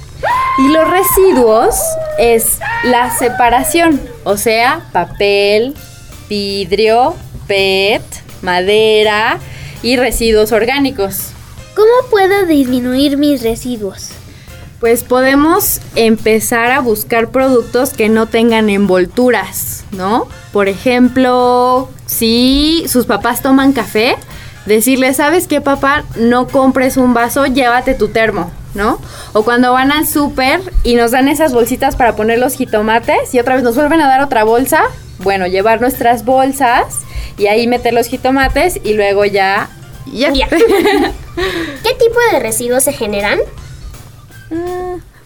[0.59, 1.77] Y los residuos
[2.19, 5.75] es la separación, o sea, papel,
[6.29, 7.15] vidrio,
[7.47, 8.03] PET,
[8.43, 9.39] madera
[9.83, 11.31] y residuos orgánicos.
[11.75, 14.11] ¿Cómo puedo disminuir mis residuos?
[14.81, 20.29] Pues podemos empezar a buscar productos que no tengan envolturas, ¿no?
[20.53, 24.17] Por ejemplo, si sus papás toman café,
[24.69, 26.05] decirles, ¿sabes qué, papá?
[26.17, 29.01] No compres un vaso, llévate tu termo, ¿no?
[29.33, 33.41] O cuando van al súper y nos dan esas bolsitas para poner los jitomates y
[33.41, 34.85] otra vez nos vuelven a dar otra bolsa,
[35.19, 37.01] bueno, llevar nuestras bolsas
[37.37, 39.69] y ahí meter los jitomates y luego ya...
[40.07, 40.33] Ya.
[40.33, 40.49] Ya.
[40.49, 43.39] ¿Qué tipo de residuos se generan?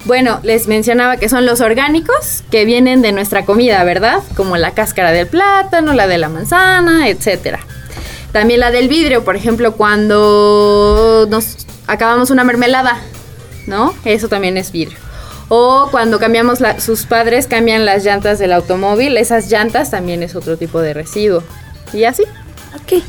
[0.04, 4.18] Bueno, les mencionaba que son los orgánicos que vienen de nuestra comida, ¿verdad?
[4.36, 7.60] Como la cáscara del plátano, la de la manzana, etcétera.
[8.32, 12.98] También la del vidrio, por ejemplo, cuando nos acabamos una mermelada,
[13.66, 13.94] ¿no?
[14.04, 14.98] Eso también es vidrio.
[15.48, 20.34] O cuando cambiamos, la- sus padres cambian las llantas del automóvil, esas llantas también es
[20.34, 21.42] otro tipo de residuo.
[21.92, 22.22] Y así.
[22.74, 23.02] Ok.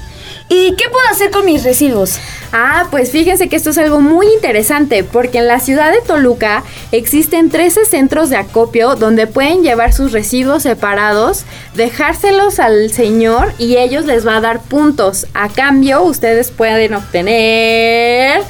[0.55, 2.19] ¿Y qué puedo hacer con mis residuos?
[2.51, 6.63] Ah, pues fíjense que esto es algo muy interesante porque en la ciudad de Toluca
[6.91, 13.77] existen 13 centros de acopio donde pueden llevar sus residuos separados, dejárselos al señor y
[13.77, 15.25] ellos les va a dar puntos.
[15.33, 18.43] A cambio, ustedes pueden obtener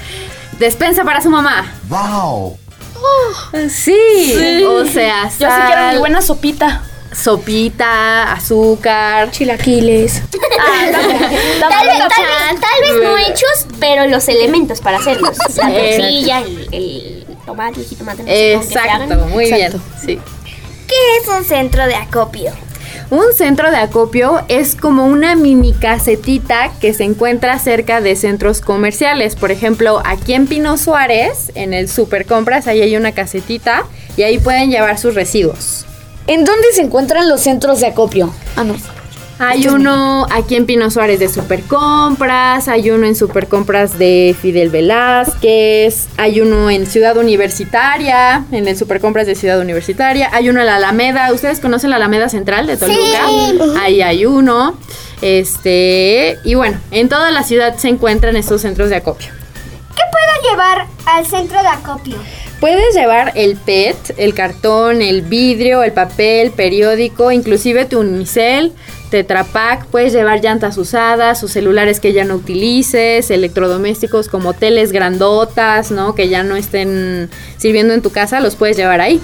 [0.60, 1.74] despensa para su mamá.
[1.88, 2.58] ¡Wow!
[3.70, 3.95] Sí,
[4.38, 4.64] Sí.
[4.66, 6.84] o sea, Yo sí quiero mi sal, buena sopita.
[7.16, 10.22] Sopita, azúcar, chilaquiles.
[10.32, 10.91] Tal vez,
[11.61, 11.86] tal
[12.26, 15.38] vez- tal vez no hechos, pero los elementos para hacerlos.
[15.55, 18.24] La tortilla, el, el tomate, el jitomate.
[18.24, 19.74] no Exacto, muy bien.
[20.05, 20.20] Sí.
[20.88, 22.51] ¿Qué es un centro de acopio?
[23.09, 28.59] Un centro de acopio es como una mini casetita que se encuentra cerca de centros
[28.61, 29.36] comerciales.
[29.36, 33.84] Por ejemplo, aquí en Pino Suárez, en el Super Compras, ahí hay una casetita
[34.18, 35.86] y ahí pueden llevar sus residuos.
[36.28, 38.34] ¿En dónde se encuentran los centros de acopio?
[38.56, 38.76] Ah, no.
[39.40, 44.36] Hay uno aquí en Pino Suárez de Super Compras, hay uno en Super Compras de
[44.40, 50.50] Fidel Velázquez, hay uno en Ciudad Universitaria, en el Super Compras de Ciudad Universitaria, hay
[50.50, 51.34] uno en la Alameda.
[51.34, 53.02] ¿Ustedes conocen la Alameda Central de Toluca?
[53.28, 53.60] Sí.
[53.82, 54.78] Ahí hay uno.
[55.22, 59.30] Este, y bueno, en toda la ciudad se encuentran estos centros de acopio.
[59.96, 62.18] ¿Qué puedo llevar al centro de acopio?
[62.64, 68.72] Puedes llevar el PET, el cartón, el vidrio, el papel, periódico, inclusive tu unicel,
[69.09, 75.91] tetrapack, puedes llevar llantas usadas o celulares que ya no utilices, electrodomésticos como teles grandotas,
[75.91, 76.16] ¿no?
[76.16, 79.20] Que ya no estén sirviendo en tu casa, los puedes llevar ahí.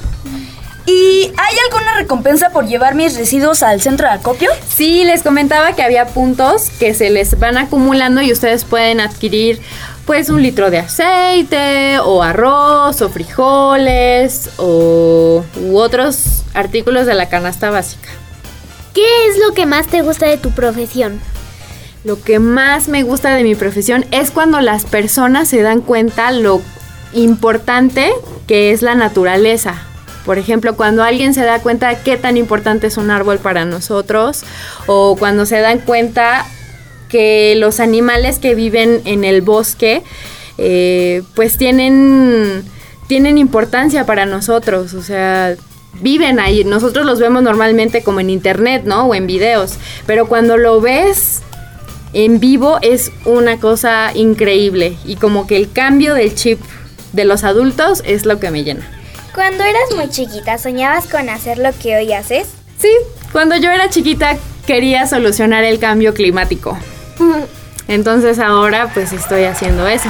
[0.85, 4.49] ¿Y hay alguna recompensa por llevar mis residuos al centro de acopio?
[4.67, 9.61] Sí, les comentaba que había puntos que se les van acumulando y ustedes pueden adquirir
[10.09, 17.29] pues un litro de aceite o arroz o frijoles o u otros artículos de la
[17.29, 18.09] canasta básica.
[18.95, 21.19] ¿Qué es lo que más te gusta de tu profesión?
[22.03, 26.31] Lo que más me gusta de mi profesión es cuando las personas se dan cuenta
[26.31, 26.63] lo
[27.13, 28.11] importante
[28.47, 29.75] que es la naturaleza.
[30.25, 34.43] Por ejemplo, cuando alguien se da cuenta qué tan importante es un árbol para nosotros
[34.87, 36.47] o cuando se dan cuenta
[37.09, 40.03] que los animales que viven en el bosque
[40.57, 42.63] eh, pues tienen,
[43.07, 45.55] tienen importancia para nosotros, o sea,
[46.01, 46.63] viven ahí.
[46.63, 49.07] Nosotros los vemos normalmente como en internet, ¿no?
[49.07, 49.73] O en videos,
[50.05, 51.41] pero cuando lo ves
[52.13, 56.59] en vivo es una cosa increíble y como que el cambio del chip
[57.13, 58.87] de los adultos es lo que me llena.
[59.33, 62.49] Cuando eras muy chiquita, ¿soñabas con hacer lo que hoy haces?
[62.77, 62.89] Sí,
[63.31, 66.77] cuando yo era chiquita quería solucionar el cambio climático.
[67.87, 70.09] Entonces ahora pues estoy haciendo eso.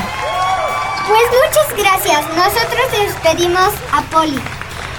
[1.07, 2.21] Pues muchas gracias.
[2.35, 4.39] Nosotros despedimos a Poli.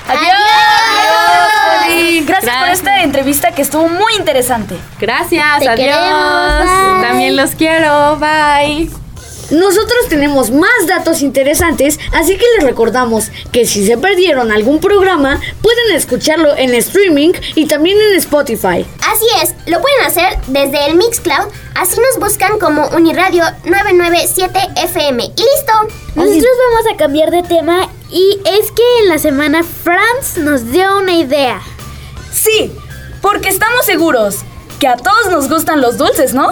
[0.09, 1.85] ¡Adiós!
[1.87, 2.25] Poli!
[2.25, 4.77] Gracias por esta entrevista que estuvo muy interesante.
[4.99, 7.03] Gracias, Te adiós.
[7.03, 8.91] También los quiero, bye.
[9.51, 15.41] Nosotros tenemos más datos interesantes, así que les recordamos que si se perdieron algún programa,
[15.61, 18.87] pueden escucharlo en streaming y también en Spotify.
[19.07, 25.25] Así es, lo pueden hacer desde el Mixcloud, así nos buscan como Uniradio 997 FM.
[25.25, 25.73] ¡Y listo!
[26.15, 30.99] Nosotros vamos a cambiar de tema y es que en la semana Franz nos dio
[30.99, 31.61] una idea.
[32.33, 32.73] Sí,
[33.21, 34.37] porque estamos seguros
[34.79, 36.51] que a todos nos gustan los dulces, ¿no?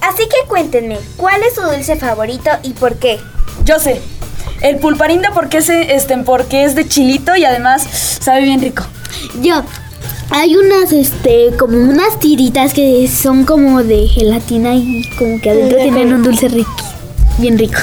[0.00, 3.18] Así que cuéntenme, ¿cuál es su dulce favorito y por qué?
[3.64, 4.00] Yo sé.
[4.60, 7.82] El pulparindo porque es, este, porque es de chilito y además
[8.20, 8.84] sabe bien rico.
[9.40, 9.62] Yo,
[10.30, 15.78] hay unas, este, como unas tiritas que son como de gelatina y como que adentro
[15.78, 16.74] tienen un dulce rico,
[17.38, 17.78] bien rico.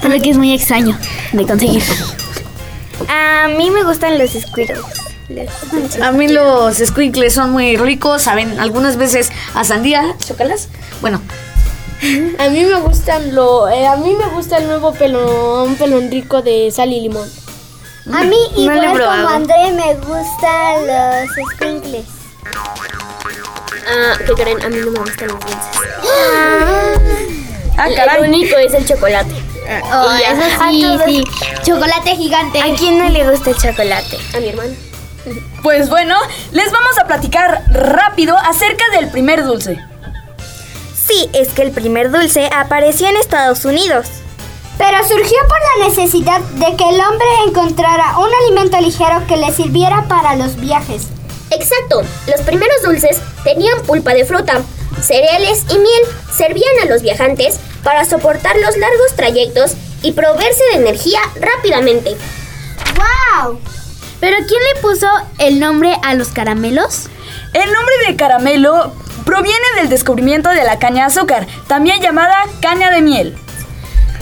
[0.00, 0.98] Solo que es muy extraño
[1.32, 1.82] de conseguir.
[3.08, 5.01] A mí me gustan los Squiggles.
[6.02, 10.68] A mí los squinkles son muy ricos, saben, algunas veces a sandía, chocalas.
[11.00, 11.20] Bueno,
[12.38, 16.42] A mí me gustan lo, eh, a mí me gusta el nuevo pelón, pelón rico
[16.42, 17.28] de sal y limón.
[18.12, 19.28] A mí, No lo igual como.
[19.28, 22.04] André, me gustan los squinkles.
[23.88, 24.62] Ah, ¿qué creen?
[24.64, 25.58] A mí no me gustan los dulces.
[27.78, 28.16] Ah, El- caray.
[28.24, 29.34] El único es el chocolate.
[29.92, 30.32] Oh, Y ya.
[30.32, 31.24] eso sí, sí.
[31.64, 32.60] Chocolate gigante.
[32.60, 34.18] ¿A quién no le gusta el chocolate?
[34.34, 34.72] A mi hermano.
[35.62, 36.16] Pues bueno,
[36.52, 39.78] les vamos a platicar rápido acerca del primer dulce.
[40.94, 44.06] Sí, es que el primer dulce apareció en Estados Unidos.
[44.78, 49.52] Pero surgió por la necesidad de que el hombre encontrara un alimento ligero que le
[49.52, 51.08] sirviera para los viajes.
[51.50, 52.02] Exacto.
[52.26, 54.62] Los primeros dulces tenían pulpa de fruta,
[55.00, 56.02] cereales y miel.
[56.34, 62.16] Servían a los viajantes para soportar los largos trayectos y proveerse de energía rápidamente.
[62.96, 63.60] ¡Wow!
[64.22, 65.08] ¿Pero quién le puso
[65.38, 67.08] el nombre a los caramelos?
[67.54, 68.92] El nombre de caramelo
[69.24, 73.36] proviene del descubrimiento de la caña de azúcar, también llamada caña de miel.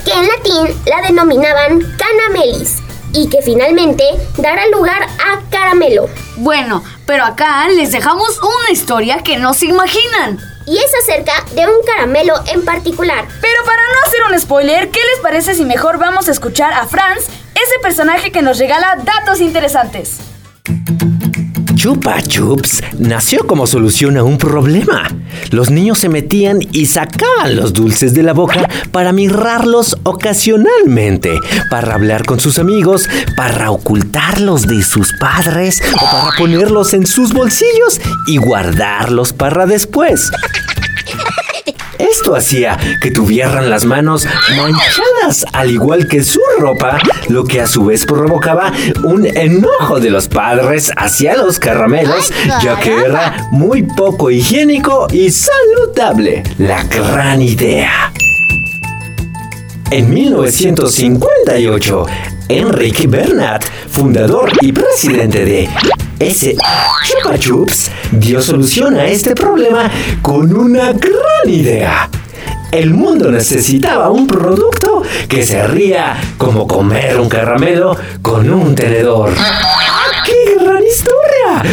[0.06, 2.78] Que en latín la denominaban canamelis
[3.12, 4.04] y que finalmente
[4.38, 6.08] dará lugar a caramelo.
[6.36, 10.38] bueno, pero acá les dejamos una historia que no se imaginan.
[10.66, 13.28] Y es acerca de un caramelo en particular.
[13.42, 16.86] Pero para no hacer un spoiler, ¿qué les parece si mejor vamos a escuchar a
[16.86, 17.26] Franz,
[17.64, 20.18] ese personaje que nos regala datos interesantes?
[21.80, 25.08] Chupa Chups nació como solución a un problema.
[25.50, 31.38] Los niños se metían y sacaban los dulces de la boca para mirarlos ocasionalmente,
[31.70, 37.32] para hablar con sus amigos, para ocultarlos de sus padres o para ponerlos en sus
[37.32, 40.30] bolsillos y guardarlos para después.
[41.98, 46.98] Esto hacía que tuvieran las manos manchadas al igual que su ropa,
[47.28, 48.72] lo que a su vez provocaba
[49.04, 52.32] un enojo de los padres hacia los caramelos,
[52.62, 56.42] ya que era muy poco higiénico y saludable.
[56.58, 58.12] La gran idea.
[59.90, 62.06] En 1958,
[62.48, 65.68] Enrique Bernat, fundador y presidente de
[66.20, 66.54] S.
[67.02, 69.90] Chupa Chups, dio solución a este problema
[70.20, 72.10] con una gran idea.
[72.70, 79.32] El mundo necesitaba un producto que se ría como comer un caramelo con un tenedor.
[80.26, 81.72] ¡Qué gran historia!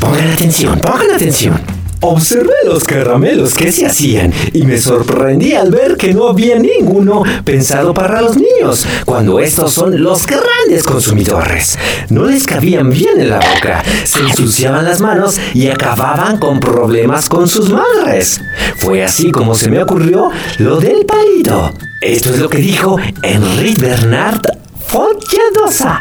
[0.00, 1.81] Pongan atención, pongan atención.
[2.04, 7.22] Observé los caramelos que se hacían y me sorprendí al ver que no había ninguno
[7.44, 11.78] pensado para los niños, cuando estos son los grandes consumidores.
[12.10, 17.28] No les cabían bien en la boca, se ensuciaban las manos y acababan con problemas
[17.28, 18.40] con sus madres.
[18.78, 20.28] Fue así como se me ocurrió
[20.58, 21.72] lo del palito.
[22.00, 24.42] Esto es lo que dijo Henri Bernard
[24.88, 26.00] Fontyadosa,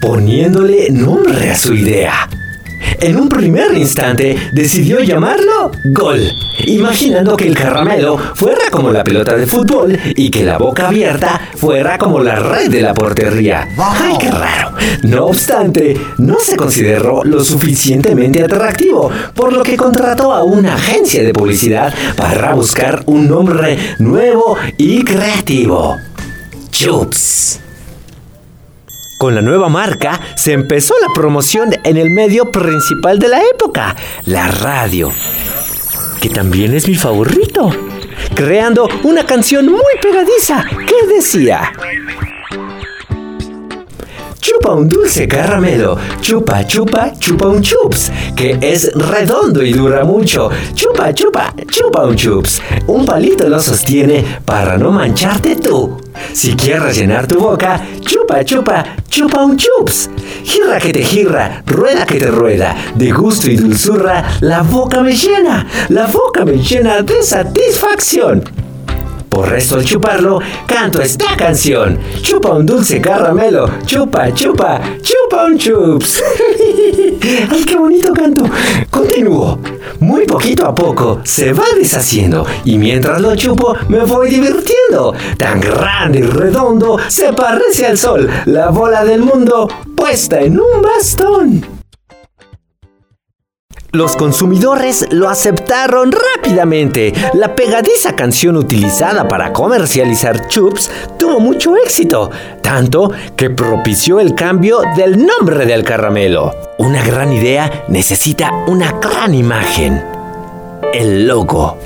[0.00, 2.26] poniéndole nombre a su idea.
[3.00, 6.32] En un primer instante decidió llamarlo Gol,
[6.66, 11.40] imaginando que el caramelo fuera como la pelota de fútbol y que la boca abierta
[11.56, 13.68] fuera como la red de la portería.
[13.78, 14.74] ¡Ay, qué raro!
[15.02, 21.22] No obstante, no se consideró lo suficientemente atractivo, por lo que contrató a una agencia
[21.22, 25.96] de publicidad para buscar un nombre nuevo y creativo.
[26.70, 27.63] Chups.
[29.24, 33.96] Con la nueva marca se empezó la promoción en el medio principal de la época,
[34.26, 35.10] la radio,
[36.20, 37.70] que también es mi favorito,
[38.34, 41.72] creando una canción muy pegadiza que decía...
[44.38, 50.50] Chupa un dulce caramelo, chupa, chupa, chupa un chups, que es redondo y dura mucho.
[50.74, 52.60] Chupa, chupa, chupa un chups.
[52.88, 56.03] Un palito lo sostiene para no mancharte tú.
[56.32, 60.10] Si quieres llenar tu boca, chupa, chupa, chupa un chups.
[60.44, 65.14] Girra que te girra, rueda que te rueda, de gusto y dulzura, la boca me
[65.14, 68.63] llena, la boca me llena de satisfacción.
[69.34, 71.98] Por eso al chuparlo, canto esta canción.
[72.22, 76.22] Chupa un dulce caramelo, chupa, chupa, chupa un chups.
[77.50, 78.44] ¡Ay, qué bonito canto!
[78.88, 79.58] Continúo.
[79.98, 85.12] Muy poquito a poco se va deshaciendo y mientras lo chupo me voy divirtiendo.
[85.36, 89.66] Tan grande y redondo se parece al sol, la bola del mundo
[89.96, 91.73] puesta en un bastón.
[93.94, 97.12] Los consumidores lo aceptaron rápidamente.
[97.34, 102.28] La pegadiza canción utilizada para comercializar Chups tuvo mucho éxito,
[102.60, 106.52] tanto que propició el cambio del nombre del caramelo.
[106.78, 110.02] Una gran idea necesita una gran imagen.
[110.92, 111.78] El logo.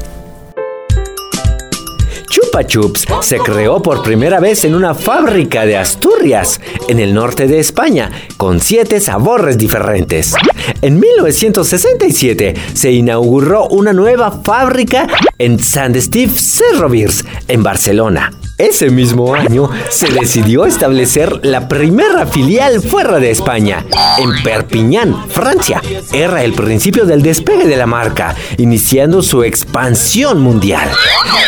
[2.31, 7.47] Chupa Chups se creó por primera vez en una fábrica de Asturias, en el norte
[7.47, 10.35] de España, con siete sabores diferentes.
[10.83, 15.09] En 1967 se inauguró una nueva fábrica
[15.39, 18.38] en Sant Steve Cerrovirs, en Barcelona.
[18.59, 23.86] Ese mismo año se decidió establecer la primera filial fuera de España,
[24.18, 25.80] en Perpiñán, Francia.
[26.12, 30.90] Era el principio del despegue de la marca, iniciando su expansión mundial.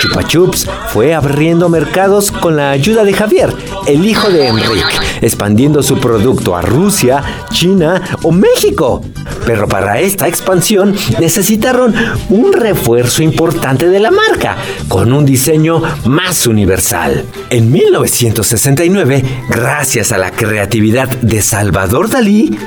[0.01, 3.53] Chupa Chups fue abriendo mercados con la ayuda de Javier,
[3.89, 9.03] el hijo de Enrique, expandiendo su producto a Rusia, China o México.
[9.47, 11.93] Pero para esta expansión necesitaron
[12.29, 14.57] un refuerzo importante de la marca,
[14.87, 17.00] con un diseño más universal.
[17.49, 22.59] En 1969, gracias a la creatividad de Salvador Dalí,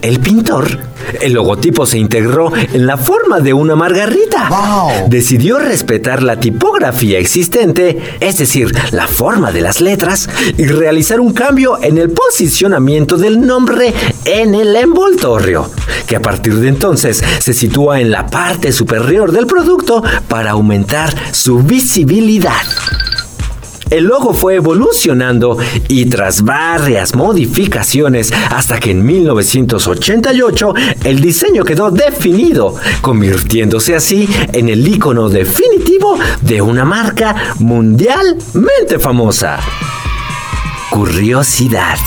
[0.00, 0.78] el pintor,
[1.20, 4.48] el logotipo se integró en la forma de una margarita.
[5.08, 11.32] Decidió respetar la tipografía existente, es decir, la forma de las letras, y realizar un
[11.32, 13.92] cambio en el posicionamiento del nombre
[14.24, 15.68] en el envoltorio,
[16.06, 21.12] que a partir de entonces se sitúa en la parte superior del producto para aumentar
[21.32, 22.54] su visibilidad.
[23.90, 30.74] El logo fue evolucionando y tras varias modificaciones hasta que en 1988
[31.04, 39.58] el diseño quedó definido, convirtiéndose así en el icono definitivo de una marca mundialmente famosa.
[40.90, 41.98] Curiosidad.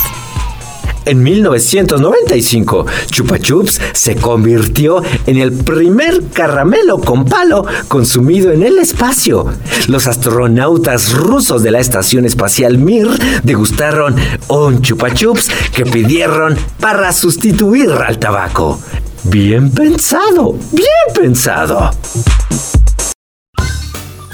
[1.06, 8.80] En 1995, Chupa Chups se convirtió en el primer caramelo con palo consumido en el
[8.80, 9.46] espacio.
[9.88, 13.08] Los astronautas rusos de la Estación Espacial Mir
[13.44, 14.16] degustaron
[14.48, 18.80] un Chupa Chups que pidieron para sustituir al tabaco.
[19.26, 21.92] Bien pensado, bien pensado.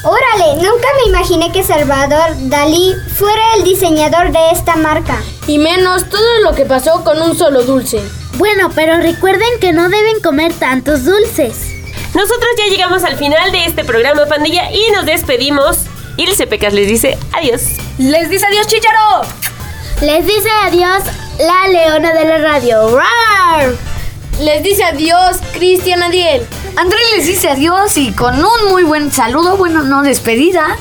[0.04, 5.22] Órale, nunca me imaginé que Salvador Dalí fuera el diseñador de esta marca.
[5.45, 8.02] Y menos todo lo que pasó con un solo dulce.
[8.38, 11.74] Bueno, pero recuerden que no deben comer tantos dulces.
[12.14, 15.80] Nosotros ya llegamos al final de este programa, pandilla, y nos despedimos.
[16.16, 17.64] Ilse Pecas les dice adiós.
[17.97, 19.22] Les dice adiós, Chicharo.
[20.02, 21.04] Les dice adiós
[21.39, 22.97] la leona de la radio.
[22.97, 23.76] ¡Rar!
[24.39, 26.47] Les dice adiós, Cristian Adiel.
[26.80, 30.78] André les dice adiós y con un muy buen saludo, bueno, no despedida.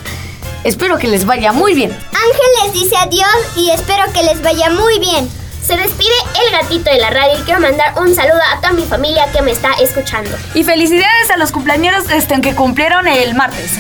[0.63, 1.91] Espero que les vaya muy bien.
[1.91, 3.27] Ángel les dice adiós
[3.57, 5.29] y espero que les vaya muy bien.
[5.61, 8.85] Se despide el gatito de la radio y quiero mandar un saludo a toda mi
[8.85, 10.31] familia que me está escuchando.
[10.55, 13.73] Y felicidades a los cumpleaños este, que cumplieron el martes.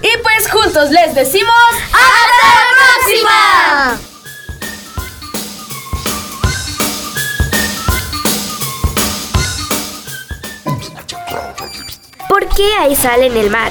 [0.00, 1.54] Y pues juntos les decimos
[1.92, 4.11] ¡Hasta la próxima!
[12.32, 13.70] ¿Por qué hay sal en el mar?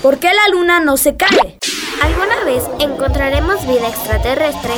[0.00, 1.58] ¿Por qué la luna no se cae?
[2.00, 4.74] ¿Alguna vez encontraremos vida extraterrestre?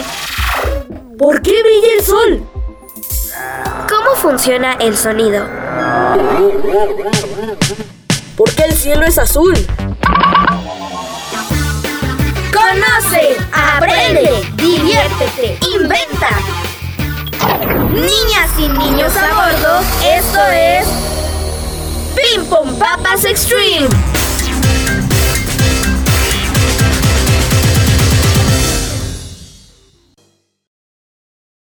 [1.18, 2.42] ¿Por qué brilla el sol?
[3.86, 5.46] ¿Cómo funciona el sonido?
[8.34, 9.54] ¿Por qué el cielo es azul?
[12.50, 16.30] Conoce, aprende, diviértete, inventa.
[17.90, 19.80] Niñas y niños a bordo,
[20.16, 21.08] esto es
[22.18, 24.17] Ping Pong Papas Extreme.